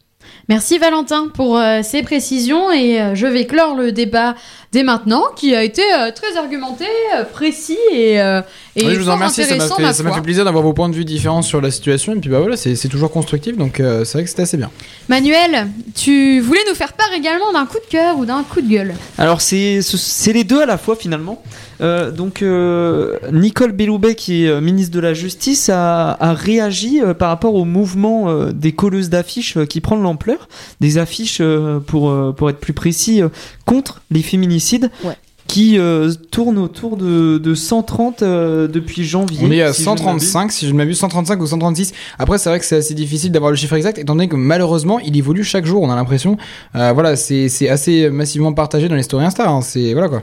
[0.48, 4.34] Merci Valentin pour euh, ces précisions et euh, je vais clore le débat
[4.72, 6.84] dès maintenant qui a été euh, très argumenté,
[7.32, 8.40] précis et, euh,
[8.74, 10.18] et Oui, je vous en fort remercie, ça m'a intéressant, fait, ma ça m'a foi.
[10.18, 12.14] fait plaisir d'avoir vos points de vue différents sur la situation.
[12.14, 14.56] Et puis bah voilà, c'est c'est toujours constructif, donc euh, c'est vrai que c'était assez
[14.56, 14.70] bien.
[15.08, 18.68] Manuel, tu voulais nous faire part également d'un coup de cœur ou d'un coup de
[18.68, 18.94] gueule?
[19.18, 21.42] Alors c'est ce- c'est les deux à la fois finalement.
[21.82, 27.00] Euh, donc euh, Nicole Belloubet qui est euh, ministre de la Justice a, a réagi
[27.02, 30.48] euh, par rapport au mouvement euh, des colleuses d'affiches euh, qui prend de l'ampleur,
[30.80, 33.28] des affiches euh, pour euh, pour être plus précis euh,
[33.66, 34.90] contre les féminicides.
[35.04, 35.14] Ouais.
[35.48, 39.40] Qui euh, tournent autour de, de 130 euh, depuis janvier.
[39.42, 40.22] On est à si je ne m'abuse.
[40.30, 41.92] 135, si je ne m'abuse, 135 ou 136.
[42.18, 44.98] Après, c'est vrai que c'est assez difficile d'avoir le chiffre exact, étant donné que malheureusement,
[45.00, 45.82] il évolue chaque jour.
[45.82, 46.38] On a l'impression,
[46.76, 49.50] Euh, voilà, c'est c'est assez massivement partagé dans les stories Insta.
[49.50, 49.60] hein.
[49.62, 50.22] C'est voilà quoi.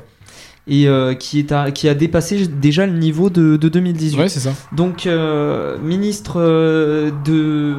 [0.67, 4.17] Et euh, qui, est à- qui a dépassé déjà le niveau de, de 2018.
[4.19, 4.51] Ouais, c'est ça.
[4.71, 7.75] Donc, euh, ministre euh, de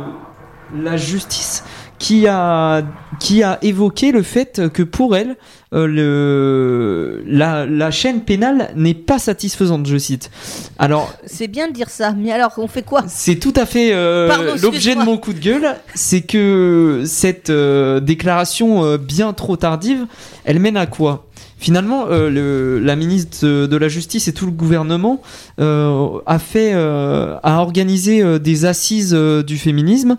[0.76, 1.62] la Justice
[1.98, 2.82] qui a,
[3.18, 5.36] qui a évoqué le fait que pour elle,
[5.74, 10.30] euh, le, la, la chaîne pénale n'est pas satisfaisante, je cite.
[10.78, 13.04] Alors, C'est bien de dire ça, mais alors on fait quoi?
[13.06, 18.00] c'est tout à fait euh, l'objet de mon coup de gueule, c'est que cette euh,
[18.00, 20.06] déclaration euh, bien trop tardive,
[20.44, 21.26] elle mène à quoi?
[21.60, 25.20] Finalement, euh, le- la ministre de- la Justice et tout le gouvernement
[25.60, 30.16] euh, a fait, euh, a organisé euh, des assises du féminisme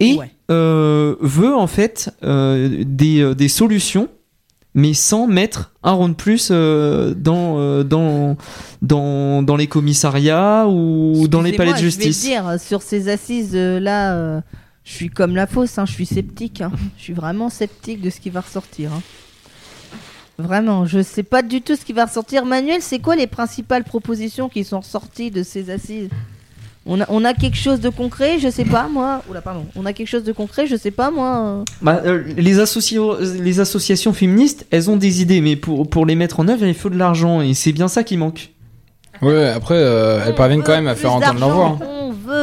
[0.00, 0.30] et Ouais.
[0.48, 4.08] veut en fait des, des solutions,
[4.74, 8.36] mais sans mettre un rond de plus dans, dans,
[8.82, 12.20] dans, dans les commissariats ou dans les palais de justice.
[12.24, 14.42] Je vais dire, sur ces assises là,
[14.82, 16.60] je suis comme la fausse, hein, je suis sceptique.
[16.60, 16.72] hein.
[16.98, 18.90] Je suis vraiment sceptique de ce qui va ressortir.
[18.92, 19.00] hein.
[20.38, 22.44] Vraiment, je sais pas du tout ce qui va ressortir.
[22.44, 26.08] Manuel, c'est quoi les principales propositions qui sont ressorties de ces assises
[26.86, 29.22] on a, on a quelque chose de concret, je sais pas moi.
[29.30, 29.64] Oula, pardon.
[29.74, 31.64] On a quelque chose de concret, je sais pas moi.
[31.80, 36.14] Bah, euh, les, associa- les associations féministes, elles ont des idées, mais pour, pour les
[36.14, 38.50] mettre en œuvre, il faut de l'argent, et c'est bien ça qui manque.
[39.22, 41.78] Ouais, après, euh, elles parviennent quand même à faire entendre leur voix.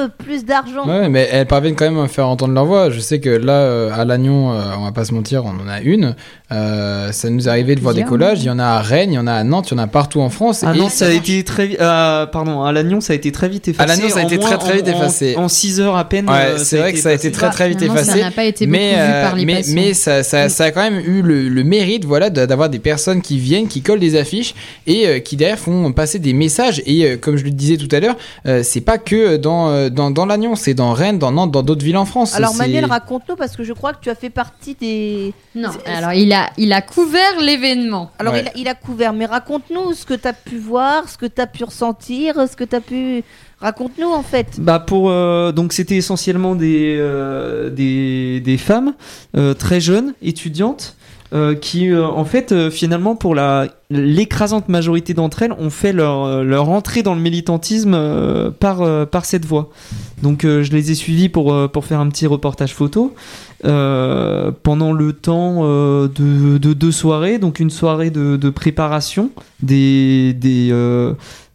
[0.07, 0.87] Plus d'argent.
[0.87, 2.89] Ouais, mais elles parviennent quand même à faire entendre leur voix.
[2.89, 5.67] Je sais que là, euh, à Lannion, euh, on va pas se mentir, on en
[5.67, 6.15] a une.
[6.51, 8.39] Euh, ça nous est arrivé de voir des collages.
[8.41, 9.83] Il y en a à Rennes, il y en a à Nantes, il y en
[9.83, 10.63] a partout en France.
[10.65, 13.47] Ah et non, ça a été très euh, pardon, à Lannion, ça a été très
[13.47, 13.89] vite effacé.
[13.89, 15.35] À Lannion, ça a En été très, très vite effacé.
[15.37, 16.29] En 6 heures à peine.
[16.29, 18.19] Ouais, euh, c'est vrai que ça a été très très vite Finalement, effacé.
[18.19, 20.65] Ça n'a pas été beaucoup mais, vu euh, par les mais, mais ça, ça, ça
[20.65, 23.99] a quand même eu le, le mérite voilà, d'avoir des personnes qui viennent, qui collent
[23.99, 24.53] des affiches
[24.87, 26.81] et euh, qui derrière font passer des messages.
[26.85, 30.09] Et euh, comme je le disais tout à l'heure, euh, c'est pas que dans, dans,
[30.11, 32.35] dans Lannion, c'est dans Rennes, dans Nantes, dans d'autres villes en France.
[32.35, 35.33] Alors Manuel, raconte-nous parce que je crois que tu as fait partie des.
[35.55, 38.11] Non, alors il a, il a couvert l'événement.
[38.17, 38.41] Alors Ouais.
[38.41, 41.25] il, a, il a couvert, mais raconte-nous ce que tu as pu voir, ce que
[41.25, 43.23] tu as pu ressentir, ce que tu as pu.
[43.59, 44.47] Raconte-nous en fait.
[44.59, 48.93] Bah pour euh, donc c'était essentiellement des euh, des, des femmes
[49.37, 50.95] euh, très jeunes étudiantes
[51.33, 55.93] euh, qui euh, en fait euh, finalement pour la l'écrasante majorité d'entre elles ont fait
[55.93, 59.69] leur leur entrée dans le militantisme par par cette voie.
[60.21, 63.13] Donc je les ai suivis pour pour faire un petit reportage photo
[63.61, 69.29] pendant le temps de, de deux soirées, donc une soirée de, de préparation
[69.61, 70.73] des des,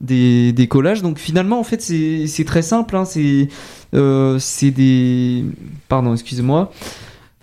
[0.02, 1.00] des des collages.
[1.00, 5.44] Donc finalement en fait c'est très simple, hein, c'est des
[5.88, 6.70] pardon excusez-moi.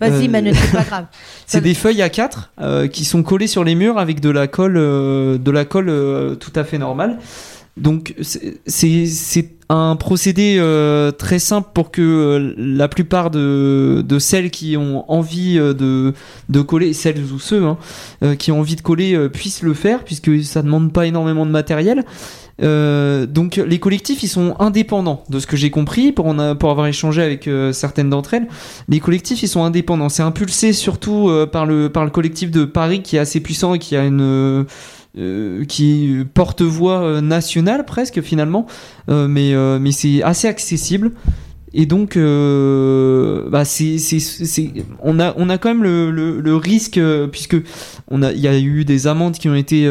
[0.00, 1.06] Vas-y Euh, Manuel, c'est pas grave.
[1.46, 4.76] C'est des feuilles A4 euh, qui sont collées sur les murs avec de la colle,
[4.76, 7.18] euh, de la colle tout à fait normale.
[7.76, 14.50] Donc c'est- un procédé euh, très simple pour que euh, la plupart de, de celles
[14.50, 16.12] qui ont envie euh, de,
[16.50, 17.78] de coller, celles ou ceux hein,
[18.22, 21.46] euh, qui ont envie de coller euh, puissent le faire puisque ça demande pas énormément
[21.46, 22.04] de matériel.
[22.60, 26.86] Donc les collectifs ils sont indépendants de ce que j'ai compris pour, en pour avoir
[26.86, 28.46] échangé avec certaines d'entre elles.
[28.88, 30.08] Les collectifs ils sont indépendants.
[30.08, 33.80] C'est impulsé surtout par, le, par le collectif de Paris qui est assez puissant et
[33.80, 34.66] qui a une
[35.18, 38.66] euh, qui porte-voix euh, nationale presque finalement,
[39.10, 41.12] Euh, mais, euh, mais c'est assez accessible.
[41.74, 46.40] Et donc, euh, bah c'est, c'est, c'est, on a, on a quand même le, le,
[46.40, 47.00] le risque
[47.32, 47.56] puisque
[48.22, 49.86] a, il y a eu des amendes qui ont été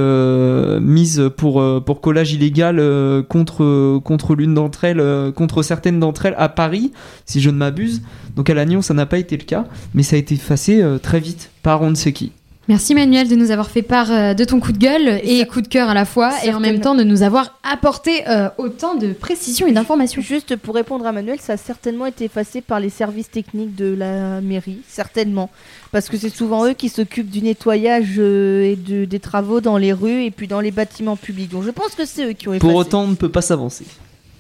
[0.81, 2.81] mises pour pour collage illégal
[3.27, 6.93] contre contre l'une d'entre elles, contre certaines d'entre elles à Paris,
[7.25, 8.01] si je ne m'abuse.
[8.35, 11.19] Donc à Lannion, ça n'a pas été le cas, mais ça a été effacé très
[11.19, 12.31] vite par on ne sait qui.
[12.69, 15.59] Merci Manuel de nous avoir fait part euh, de ton coup de gueule et, coup
[15.59, 18.95] de cœur à la fois et en même temps de nous avoir apporté euh, autant
[18.95, 20.21] de précision et d'informations.
[20.21, 23.93] Juste pour répondre à Manuel, ça a certainement été effacé par les services techniques de
[23.93, 25.49] la mairie, certainement.
[25.91, 29.77] Parce que c'est souvent eux qui s'occupent du nettoyage euh, et de, des travaux dans
[29.77, 31.51] les rues et puis dans les bâtiments publics.
[31.51, 32.65] Donc je pense que c'est eux qui ont effacé.
[32.71, 33.83] Pour autant, on ne peut pas s'avancer.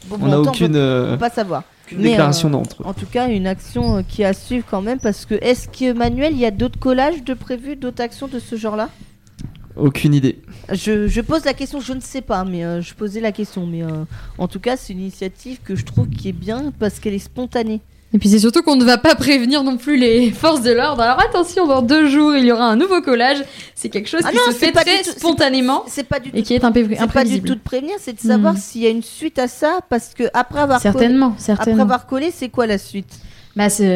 [0.07, 1.63] Bon, on pour n'a aucune, peut- peut pas savoir.
[1.85, 2.85] Aucune déclaration d'entre eux.
[2.85, 4.99] En tout cas, une action euh, qui à suivre quand même.
[4.99, 8.39] Parce que est-ce que Manuel, il y a d'autres collages de prévus, d'autres actions de
[8.39, 8.89] ce genre-là?
[9.75, 10.39] Aucune idée.
[10.71, 13.65] je, je pose la question, je ne sais pas, mais euh, je posais la question.
[13.65, 14.05] Mais euh,
[14.37, 17.19] en tout cas, c'est une initiative que je trouve qui est bien parce qu'elle est
[17.19, 17.81] spontanée.
[18.15, 21.01] Et puis c'est surtout qu'on ne va pas prévenir non plus les forces de l'ordre.
[21.01, 23.37] Alors attention, dans deux jours, il y aura un nouveau collage.
[23.75, 26.29] C'est quelque chose Ah qui non, se fait pas très tout- spontanément C'est pas du
[26.31, 26.37] tout.
[26.37, 27.47] et qui est un peu C'est pas du imprévisible.
[27.49, 28.57] tout de prévenir, c'est de savoir Hmm.
[28.57, 31.71] s'il y a une suite à ça, parce que après avoir Certainement, collé, certainement.
[31.81, 33.09] après avoir collé, c'est quoi la suite?
[33.55, 33.87] Bah c'est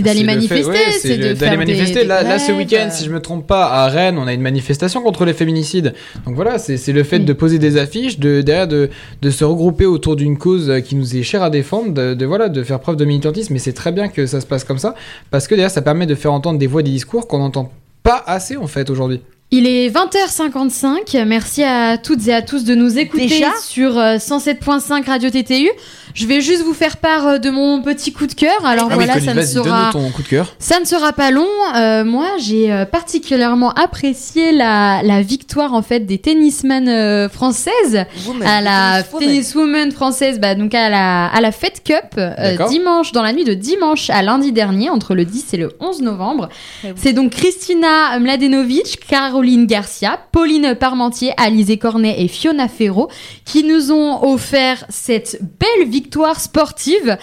[0.00, 2.00] d'aller manifester, ouais, c'est de le- faire d'aller des- manifester.
[2.02, 4.32] des là, là, ce week-end, euh, si je me trompe pas, à Rennes, on a
[4.32, 5.92] une manifestation contre les féminicides.
[6.24, 8.88] Donc voilà, c'est le fait de poser des affiches, de derrière de,
[9.22, 12.26] de se regrouper autour d'une cause euh, qui nous est chère à défendre, de, de,
[12.26, 13.56] voilà, de faire preuve de militantisme.
[13.56, 14.94] Et c'est très bien que ça se passe comme ça,
[15.32, 17.72] parce que derrière, ça permet de faire entendre des voix, des discours qu'on n'entend
[18.04, 19.20] pas assez en fait aujourd'hui.
[19.52, 21.24] Il est 20h55.
[21.24, 23.52] Merci à toutes et à tous de nous écouter Déjà?
[23.62, 25.68] sur euh, 107.5 Radio TTU.
[26.16, 28.64] Je vais juste vous faire part euh, de mon petit coup de cœur.
[28.64, 30.54] Alors Ah oui, voilà, ça ne sera ton coup de cœur.
[30.58, 31.46] ça ne sera pas long.
[31.76, 38.06] Euh, moi, j'ai euh, particulièrement apprécié la, la victoire en fait des tennismen euh, françaises
[38.46, 39.28] à la tennis woman.
[39.28, 43.44] tenniswoman française, bah, donc à la à la Fed Cup euh, dimanche dans la nuit
[43.44, 46.48] de dimanche à lundi dernier entre le 10 et le 11 novembre.
[46.82, 46.92] Eh oui.
[46.96, 53.10] C'est donc Christina Mladenovic, Caroline Garcia, Pauline Parmentier, Alizé Cornet et Fiona Ferro
[53.44, 56.05] qui nous ont offert cette belle victoire
[56.40, 57.18] sportive.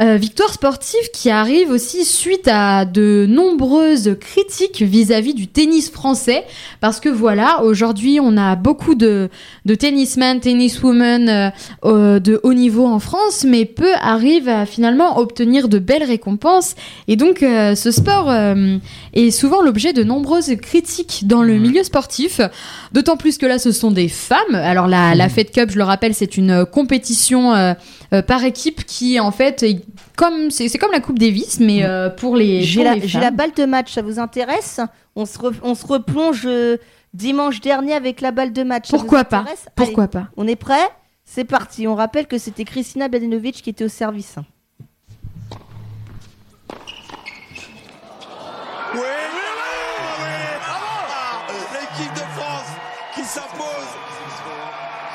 [0.00, 6.44] Euh, victoire sportive qui arrive aussi suite à de nombreuses critiques vis-à-vis du tennis français.
[6.80, 9.28] Parce que voilà, aujourd'hui, on a beaucoup de,
[9.64, 11.52] de tennismen, tenniswomen
[11.84, 16.76] euh, de haut niveau en France, mais peu arrivent à finalement obtenir de belles récompenses.
[17.08, 18.76] Et donc, euh, ce sport euh,
[19.14, 22.40] est souvent l'objet de nombreuses critiques dans le milieu sportif.
[22.92, 24.54] D'autant plus que là, ce sont des femmes.
[24.54, 27.74] Alors, la, la Fed Cup, je le rappelle, c'est une compétition
[28.26, 29.64] par équipe qui, en fait,
[30.16, 33.00] comme c'est c'est comme la Coupe Davis, mais euh, pour les, J'ai pour la, les
[33.02, 33.20] j'ai femmes.
[33.22, 34.80] la balle de match, ça vous intéresse?
[35.16, 36.76] On se, re- on se replonge euh,
[37.14, 38.90] dimanche dernier avec la balle de match.
[38.90, 39.44] Pourquoi pas?
[39.74, 40.28] Pourquoi Allez, pas?
[40.36, 40.88] On est prêt?
[41.24, 41.86] C'est parti.
[41.86, 44.36] On rappelle que c'était Kristina Badenovic qui était au service.
[48.94, 49.08] Oui, oui, oui,
[50.20, 51.54] oui.
[51.72, 52.70] L'équipe de France
[53.14, 53.90] qui s'impose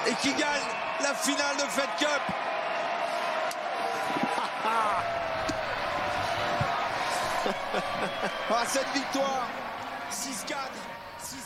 [0.08, 0.68] et qui gagne
[1.02, 2.22] la finale de Fed Cup.
[8.50, 9.48] Ah, cette victoire,
[10.12, 10.56] 6-4.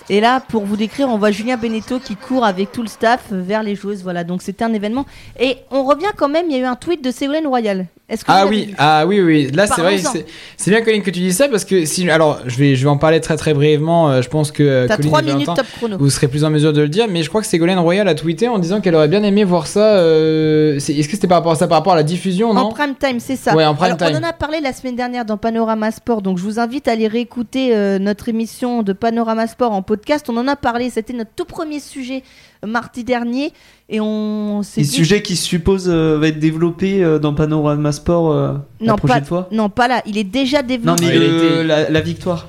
[0.09, 3.25] Et là, pour vous décrire, on voit Julien Beneteau qui court avec tout le staff
[3.31, 4.03] vers les joueuses.
[4.03, 5.05] Voilà, donc c'était un événement.
[5.39, 7.87] Et on revient quand même, il y a eu un tweet de Ségolène Royal.
[8.09, 9.51] Que Ah l'avez oui, ah oui, oui.
[9.51, 9.97] Là, c'est vrai,
[10.55, 12.89] c'est bien, Colline, que tu dis ça parce que si, alors, je vais, je vais
[12.89, 14.09] en parler très très brièvement.
[14.09, 15.97] euh, Je pense que euh, Colline trois et minutes Valentin, top chrono.
[15.97, 18.15] Vous serez plus en mesure de le dire, mais je crois que Ségolène Royal a
[18.15, 19.97] tweeté en disant qu'elle aurait bien aimé voir ça.
[19.97, 22.69] euh, Est-ce que c'était par rapport à ça, par rapport à la diffusion, En non
[22.71, 23.53] prime time, c'est ça.
[23.53, 24.07] Ouais, en prime Alors, time.
[24.21, 26.93] On en a parlé la semaine dernière dans Panorama Sport, donc je vous invite à
[26.93, 30.27] aller réécouter euh, notre émission de Panorama Sport en podcast.
[30.29, 32.23] On en a parlé, c'était notre tout premier sujet
[32.63, 33.53] euh, mardi dernier,
[33.89, 37.91] et on s'est dit- sujet qui se suppose euh, va être développé euh, dans Panorama
[37.91, 39.47] Sport euh, la non prochaine pas, fois?
[39.51, 41.05] Non pas là, il est déjà Non, développé.
[41.05, 42.47] mais il a le- été- la, la victoire.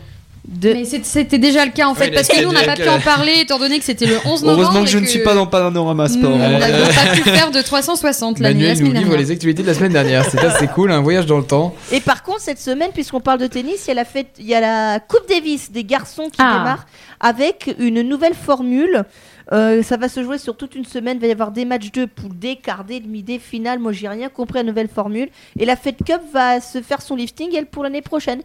[0.49, 0.73] De...
[0.73, 2.89] Mais c'était déjà le cas en fait, Oui, parce que nous on n'a pas pu
[2.89, 4.63] en parler étant donné que c'était le 11 novembre.
[4.63, 6.39] Heureusement que et je ne suis pas dans Panorama Sport.
[6.39, 6.59] Nous hein.
[6.59, 9.69] n'avons pas pu faire de 360 l'année, la Manuel nous semaine livre les actualités de
[9.69, 10.25] la semaine dernière.
[10.25, 11.75] C'est c'est cool, un voyage dans le temps.
[11.93, 14.47] Et par contre, cette semaine, puisqu'on parle de tennis, il y a la, fête, il
[14.47, 16.59] y a la Coupe Davis des garçons qui Ah.
[16.59, 16.87] démarre
[17.21, 19.05] avec une nouvelle formule.
[19.53, 21.19] Euh, ça va se jouer sur toute une semaine.
[21.19, 23.79] Il va y avoir des matchs de poule D, quart D, demi D, finale.
[23.79, 25.29] Moi, j'ai rien compris à la nouvelle formule.
[25.59, 28.43] Et la Fed Cup va se faire son lifting, elle, pour l'année prochaine.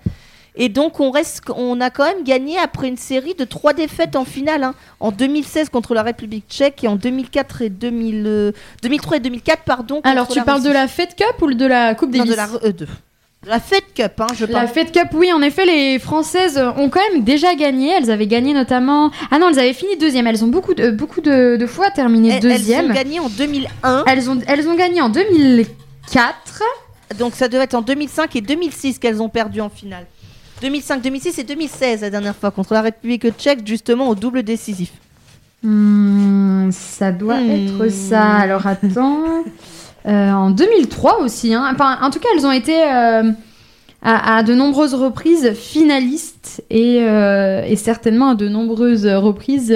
[0.56, 4.16] Et donc, on, reste, on a quand même gagné après une série de trois défaites
[4.16, 4.64] en finale.
[4.64, 4.76] hein.
[5.00, 8.52] En 2016 contre la République tchèque et en 2004 et 2000, euh,
[8.84, 10.02] 2003 et 2004, pardon.
[10.04, 12.36] Alors tu la parles de la Fed Cup ou de la Coupe Non, Davis de
[12.38, 12.88] la, euh, de-
[13.46, 14.68] la Fed Cup, hein, je La parle.
[14.70, 17.90] Fed Cup, oui, en effet, les Françaises ont quand même déjà gagné.
[17.90, 19.12] Elles avaient gagné notamment.
[19.32, 20.28] Ah non, elles avaient fini deuxième.
[20.28, 22.86] Elles ont beaucoup de, beaucoup de, de fois terminé Elles- deuxième.
[22.86, 24.04] Elles ont gagné en 2001.
[24.08, 26.64] Elles ont, elles ont gagné en 2004.
[27.20, 30.06] Donc ça devait être en 2005 et 2006 qu'elles ont perdu en finale.
[30.64, 34.92] 2005, 2006 et 2016 la dernière fois contre la République tchèque justement au double décisif.
[35.62, 37.52] Hmm, ça doit Hmm.
[37.52, 38.24] être ça.
[38.24, 39.24] Alors attends.
[40.06, 41.54] Euh, en 2003 aussi.
[41.54, 41.66] hein.
[41.74, 43.32] Enfin, en tout cas, elles ont été euh,
[44.02, 49.74] à, à de nombreuses reprises finalistes et, euh, et certainement à de nombreuses reprises.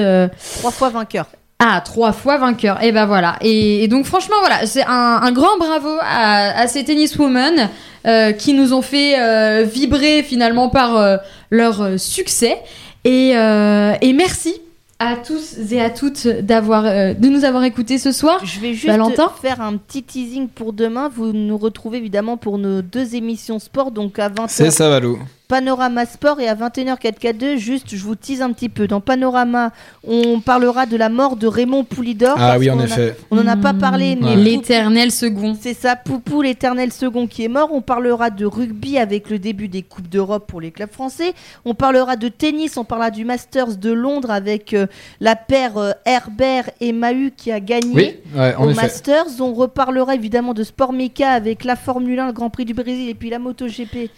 [0.57, 1.27] Trois fois vainqueur.
[1.59, 2.83] Ah, trois fois vainqueur.
[2.83, 3.35] Et ben voilà.
[3.41, 7.69] Et, et donc franchement, voilà, c'est un, un grand bravo à, à ces tenniswomen
[8.05, 11.17] euh, qui nous ont fait euh, vibrer finalement par euh,
[11.49, 12.57] leur euh, succès.
[13.05, 14.53] Et, euh, et merci
[14.99, 18.39] à tous et à toutes d'avoir euh, de nous avoir écoutés ce soir.
[18.43, 21.09] Je vais juste Valentin faire un petit teasing pour demain.
[21.15, 24.45] Vous nous retrouvez évidemment pour nos deux émissions sport, donc à 20h.
[24.47, 25.19] C'est ça, Valou.
[25.47, 28.85] Panorama Sport et à 21h 4K2, juste je vous tease un petit peu.
[28.87, 29.71] Dans Panorama,
[30.05, 32.35] on parlera de la mort de Raymond Poulidor.
[32.37, 33.15] Ah oui, en a- effet.
[33.31, 34.35] on n'en a pas parlé, mais Ouais.
[34.35, 35.55] l'éternel second.
[35.59, 37.69] C'est ça, Poupou, l'éternel second qui est mort.
[37.71, 41.33] On parlera de rugby avec le début des Coupes d'Europe pour les clubs français.
[41.63, 44.87] On parlera de tennis, on parlera du Masters de Londres avec euh,
[45.21, 48.81] la paire euh, Herbert et Mahu qui a gagné Oui, ouais, au effet.
[48.81, 49.25] Masters.
[49.39, 53.07] On reparlera évidemment de sport méca avec la Formule 1, le Grand Prix du Brésil
[53.07, 54.09] et puis la MotoGP.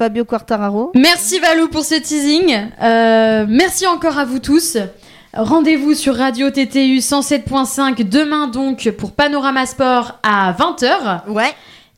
[0.00, 0.92] Fabio Quartararo.
[0.94, 2.56] Merci Valou pour ce teasing.
[2.82, 4.78] Euh, merci encore à vous tous.
[5.34, 11.28] Rendez-vous sur Radio TTU 107.5 demain donc pour Panorama Sport à 20h.
[11.28, 11.52] Ouais.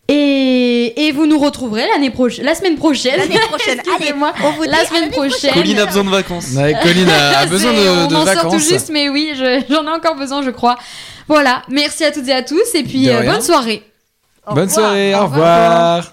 [0.09, 3.17] Et, et vous nous retrouverez l'année prochaine, la semaine prochaine.
[3.19, 3.79] L'année prochaine.
[3.79, 4.33] Allez, Excusez-moi.
[4.47, 5.53] on vous dit la semaine prochaine.
[5.55, 6.49] Colline a besoin de vacances.
[6.57, 8.69] Ouais, Colline a, a besoin de, on de en sort tout vacances.
[8.69, 10.77] juste, mais oui, je- j'en ai encore besoin, je crois.
[11.29, 13.85] Voilà, merci à toutes et à tous, et puis euh, bonne soirée.
[14.45, 14.87] Au Bonne revoir.
[14.89, 16.13] soirée, au Au revoir.